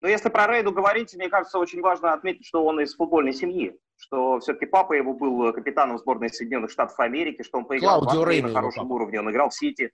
[0.00, 3.78] Ну, если про Рейну говорить, мне кажется, очень важно отметить, что он из футбольной семьи
[4.00, 8.22] что все-таки папа его был капитаном сборной Соединенных Штатов Америки, что он поиграл Клаудио в
[8.22, 9.92] Англии на хорошем уровне, он играл в Сити.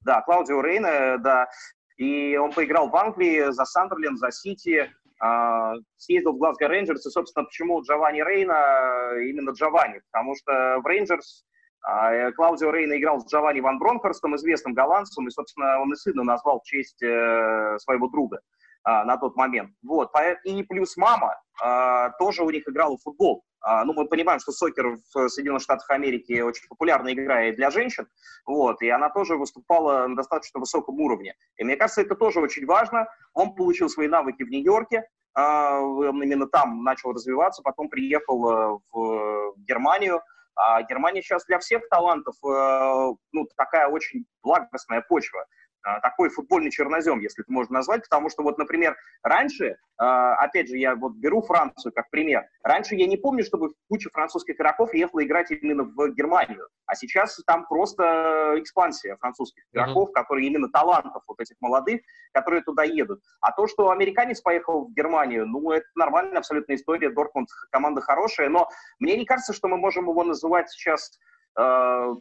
[0.00, 1.48] Да, Клаудио Рейна, да,
[1.96, 4.88] и он поиграл в Англии за Сандерленд, за Сити,
[5.22, 10.86] э, съездил в Глазго Рейнджерс, и, собственно, почему Джованни Рейна именно Джованни, потому что в
[10.86, 11.44] Рейнджерс
[11.88, 16.22] э, Клаудио Рейна играл с Джованни Ван Бронхорстом, известным голландцем, и, собственно, он и сына
[16.22, 18.40] назвал в честь э, своего друга
[18.86, 19.72] а, на тот момент.
[19.82, 20.12] Вот.
[20.44, 23.42] И плюс мама а, тоже у них играла в футбол.
[23.60, 27.70] А, ну, мы понимаем, что сокер в Соединенных Штатах Америки очень популярная игра и для
[27.70, 28.06] женщин,
[28.46, 31.34] вот, и она тоже выступала на достаточно высоком уровне.
[31.56, 33.08] И мне кажется, это тоже очень важно.
[33.34, 35.02] Он получил свои навыки в Нью-Йорке,
[35.34, 40.22] а, именно там начал развиваться, потом приехал э, в Германию,
[40.54, 45.44] а Германия сейчас для всех талантов э, ну, такая очень благостная почва.
[45.86, 50.68] А, такой футбольный чернозем, если это можно назвать, потому что вот, например, раньше, а, опять
[50.68, 54.92] же, я вот беру Францию как пример, раньше я не помню, чтобы куча французских игроков
[54.94, 60.12] ехала играть именно в Германию, а сейчас там просто экспансия французских игроков, mm-hmm.
[60.12, 62.00] которые именно талантов вот этих молодых,
[62.32, 63.20] которые туда едут.
[63.40, 68.48] А то, что американец поехал в Германию, ну, это нормальная абсолютная история, Дортмунд команда хорошая,
[68.48, 68.68] но
[68.98, 71.16] мне не кажется, что мы можем его называть сейчас
[71.56, 71.62] э,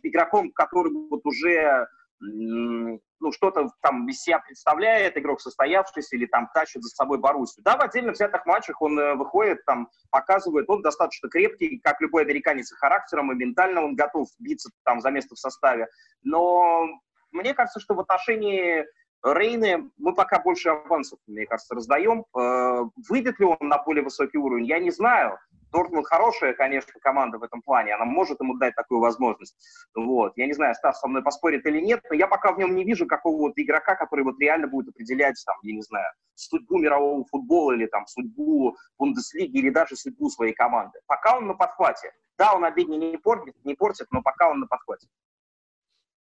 [0.03, 1.87] игроком, который вот уже
[2.19, 7.63] ну, что-то там из себя представляет, игрок состоявшийся или там тащит за собой Боруссию.
[7.63, 12.23] Да, в отдельно взятых матчах он э, выходит, там, показывает, он достаточно крепкий, как любой
[12.23, 15.87] американец и характером, и ментально он готов биться там за место в составе.
[16.23, 16.87] Но
[17.31, 18.85] мне кажется, что в отношении
[19.23, 22.25] Рейны мы пока больше авансов, мне кажется, раздаем.
[22.37, 25.39] Э, выйдет ли он на более высокий уровень, я не знаю.
[25.75, 29.57] Дортмунд хорошая, конечно, команда в этом плане, она может ему дать такую возможность.
[29.93, 30.31] Вот.
[30.37, 32.85] Я не знаю, Стас со мной поспорит или нет, но я пока в нем не
[32.85, 37.73] вижу какого-то игрока, который вот реально будет определять, там, я не знаю, судьбу мирового футбола
[37.73, 40.97] или там судьбу Бундеслиги или даже судьбу своей команды.
[41.07, 42.13] Пока он на подхвате.
[42.37, 45.07] Да, он обиднее не портит, не портит, но пока он на подхвате.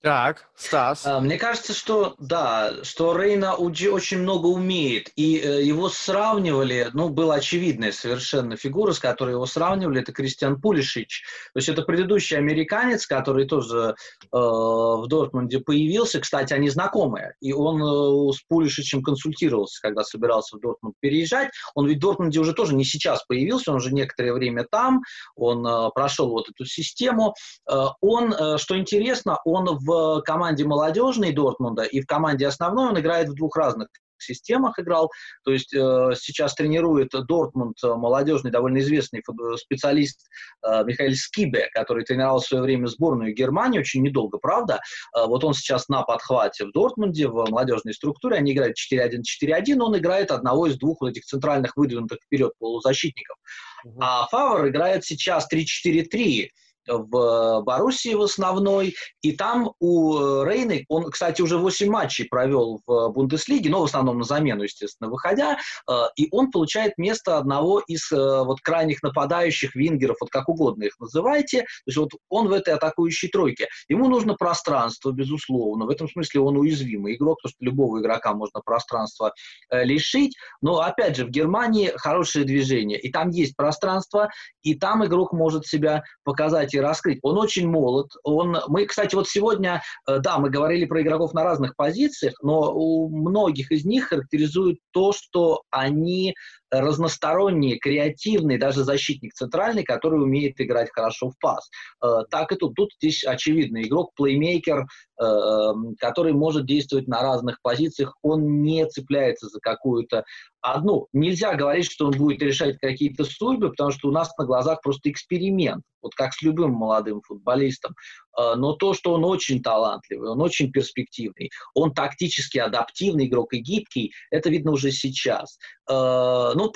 [0.02, 1.06] Так, Стас.
[1.06, 7.10] А, мне кажется, что да, что Рейна очень много умеет, и э, его сравнивали, ну,
[7.10, 11.26] была очевидная совершенно фигура, с которой его сравнивали, это Кристиан Пулишич.
[11.54, 16.22] То есть это предыдущий американец, который тоже э, в Дортмунде появился.
[16.22, 21.50] Кстати, они знакомые, и он э, с Пулишичем консультировался, когда собирался в Дортмунд переезжать.
[21.76, 25.02] Он ведь в Дортмунде уже тоже не сейчас появился, он уже некоторое время там,
[25.36, 27.36] он э, прошел вот эту систему.
[27.70, 32.90] Э, он, э, что интересно, он в в команде молодежной Дортмунда и в команде основной
[32.90, 33.88] он играет в двух разных
[34.22, 35.10] системах играл.
[35.44, 39.24] То есть э, сейчас тренирует Дортмунд э, молодежный, довольно известный
[39.58, 40.28] специалист
[40.66, 44.82] э, Михаил Скибе, который тренировал в свое время сборную Германии, очень недолго, правда.
[45.16, 48.38] Э, вот он сейчас на подхвате в Дортмунде, в молодежной структуре.
[48.38, 53.38] Они играют 4-1-4-1, он играет одного из двух вот этих центральных выдвинутых вперед полузащитников.
[53.86, 54.00] Угу.
[54.02, 56.50] А Фавор играет сейчас 3-4-3
[56.90, 62.82] в Боруссии в основной, и там у э, Рейны, он, кстати, уже 8 матчей провел
[62.86, 65.58] в Бундеслиге, но в основном на замену, естественно, выходя,
[65.90, 70.84] э, и он получает место одного из э, вот крайних нападающих вингеров, вот как угодно
[70.84, 73.68] их называйте, то есть вот он в этой атакующей тройке.
[73.88, 78.62] Ему нужно пространство, безусловно, в этом смысле он уязвимый игрок, потому что любого игрока можно
[78.62, 79.34] пространство
[79.72, 84.30] лишить, но, опять же, в Германии хорошее движение, и там есть пространство,
[84.64, 87.20] и там игрок может себя показать и раскрыть.
[87.22, 88.12] Он очень молод.
[88.24, 92.74] Он, мы, кстати, вот сегодня, э, да, мы говорили про игроков на разных позициях, но
[92.74, 96.36] у многих из них характеризует то, что они
[96.72, 101.70] разносторонний, креативный, даже защитник центральный, который умеет играть хорошо в пас.
[102.04, 102.76] Э, так и тут.
[102.76, 108.16] Тут здесь очевидный игрок, плеймейкер, э, эм, который может действовать на разных позициях.
[108.22, 110.24] Он не цепляется за какую-то
[110.62, 111.08] одну.
[111.14, 115.10] Нельзя говорить, что он будет решать какие-то судьбы, потому что у нас на глазах просто
[115.10, 115.84] эксперимент.
[116.02, 117.94] Вот как с любым молодым футболистом.
[118.40, 123.60] Э, но то, что он очень талантливый, он очень перспективный, он тактически адаптивный игрок и
[123.60, 125.58] гибкий, это видно уже сейчас.
[125.90, 126.72] Э, ну,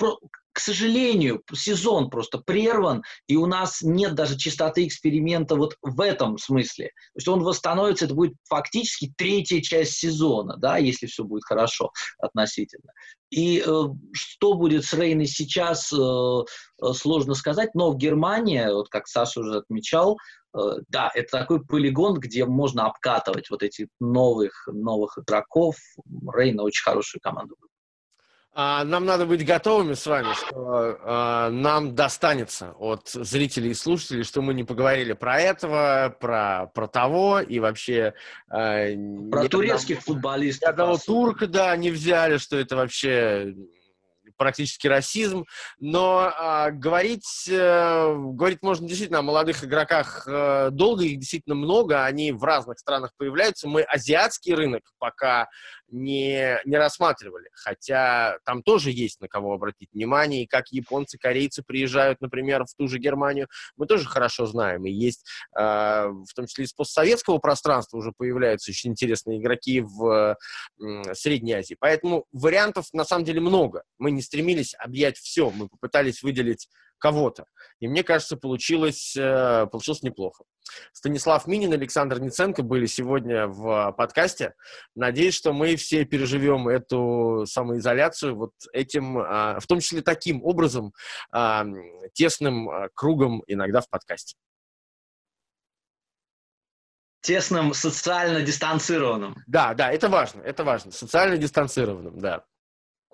[0.52, 6.38] к сожалению, сезон просто прерван, и у нас нет даже чистоты эксперимента вот в этом
[6.38, 6.86] смысле.
[6.86, 11.90] То есть он восстановится, это будет фактически третья часть сезона, да, если все будет хорошо
[12.18, 12.92] относительно.
[13.30, 13.82] И э,
[14.12, 19.40] что будет с Рейной сейчас, э, э сложно сказать, но в Германии, вот как Саша
[19.40, 20.18] уже отмечал,
[20.88, 25.76] да, это такой полигон, где можно обкатывать вот этих новых, новых игроков.
[26.32, 27.56] Рейна очень хорошую команду
[28.56, 34.22] а, нам надо быть готовыми с вами, что а, нам достанется от зрителей и слушателей,
[34.22, 38.14] что мы не поговорили про этого, про, про того и вообще...
[38.48, 38.86] А,
[39.32, 40.62] про турецких одного, футболистов.
[40.62, 43.56] Ни одного турка, да, не взяли, что это вообще
[44.36, 45.44] практически расизм,
[45.78, 52.04] но а, говорить, а, говорить можно действительно о молодых игроках а, долго, их действительно много,
[52.04, 53.68] они в разных странах появляются.
[53.68, 55.48] Мы азиатский рынок пока
[55.88, 61.62] не, не рассматривали, хотя там тоже есть на кого обратить внимание, и как японцы, корейцы
[61.62, 65.24] приезжают, например, в ту же Германию, мы тоже хорошо знаем, и есть,
[65.56, 70.36] э, в том числе из постсоветского пространства уже появляются очень интересные игроки в
[70.80, 75.68] э, Средней Азии, поэтому вариантов на самом деле много, мы не стремились объять все, мы
[75.68, 76.68] попытались выделить
[77.04, 77.44] кого-то.
[77.80, 80.44] И мне кажется, получилось, э, получилось неплохо.
[80.94, 84.54] Станислав Минин, Александр Ниценко были сегодня в подкасте.
[84.94, 90.94] Надеюсь, что мы все переживем эту самоизоляцию вот этим, а, в том числе таким образом,
[91.30, 91.66] а,
[92.14, 94.36] тесным а, кругом иногда в подкасте.
[97.20, 99.36] Тесным социально дистанцированным.
[99.46, 100.90] Да, да, это важно, это важно.
[100.90, 102.44] Социально дистанцированным, да.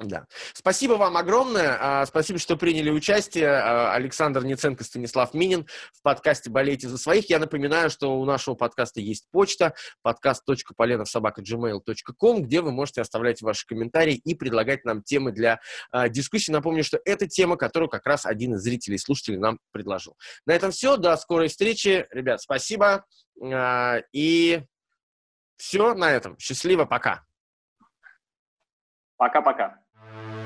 [0.01, 0.27] Да.
[0.55, 1.77] Спасибо вам огромное.
[1.79, 3.51] А, спасибо, что приняли участие.
[3.51, 7.29] А, Александр Ниценко, Станислав Минин в подкасте «Болейте за своих».
[7.29, 14.15] Я напоминаю, что у нашего подкаста есть почта подкаст.поленовсобака.gmail.com, где вы можете оставлять ваши комментарии
[14.15, 15.61] и предлагать нам темы для
[15.91, 16.51] а, дискуссии.
[16.51, 20.17] Напомню, что это тема, которую как раз один из зрителей и слушателей нам предложил.
[20.47, 20.97] На этом все.
[20.97, 22.07] До скорой встречи.
[22.11, 23.05] Ребят, спасибо.
[24.13, 24.63] И
[25.57, 26.39] Все на этом.
[26.39, 27.27] Счастливо, пока.
[29.19, 29.80] Пока-пока.
[30.13, 30.40] you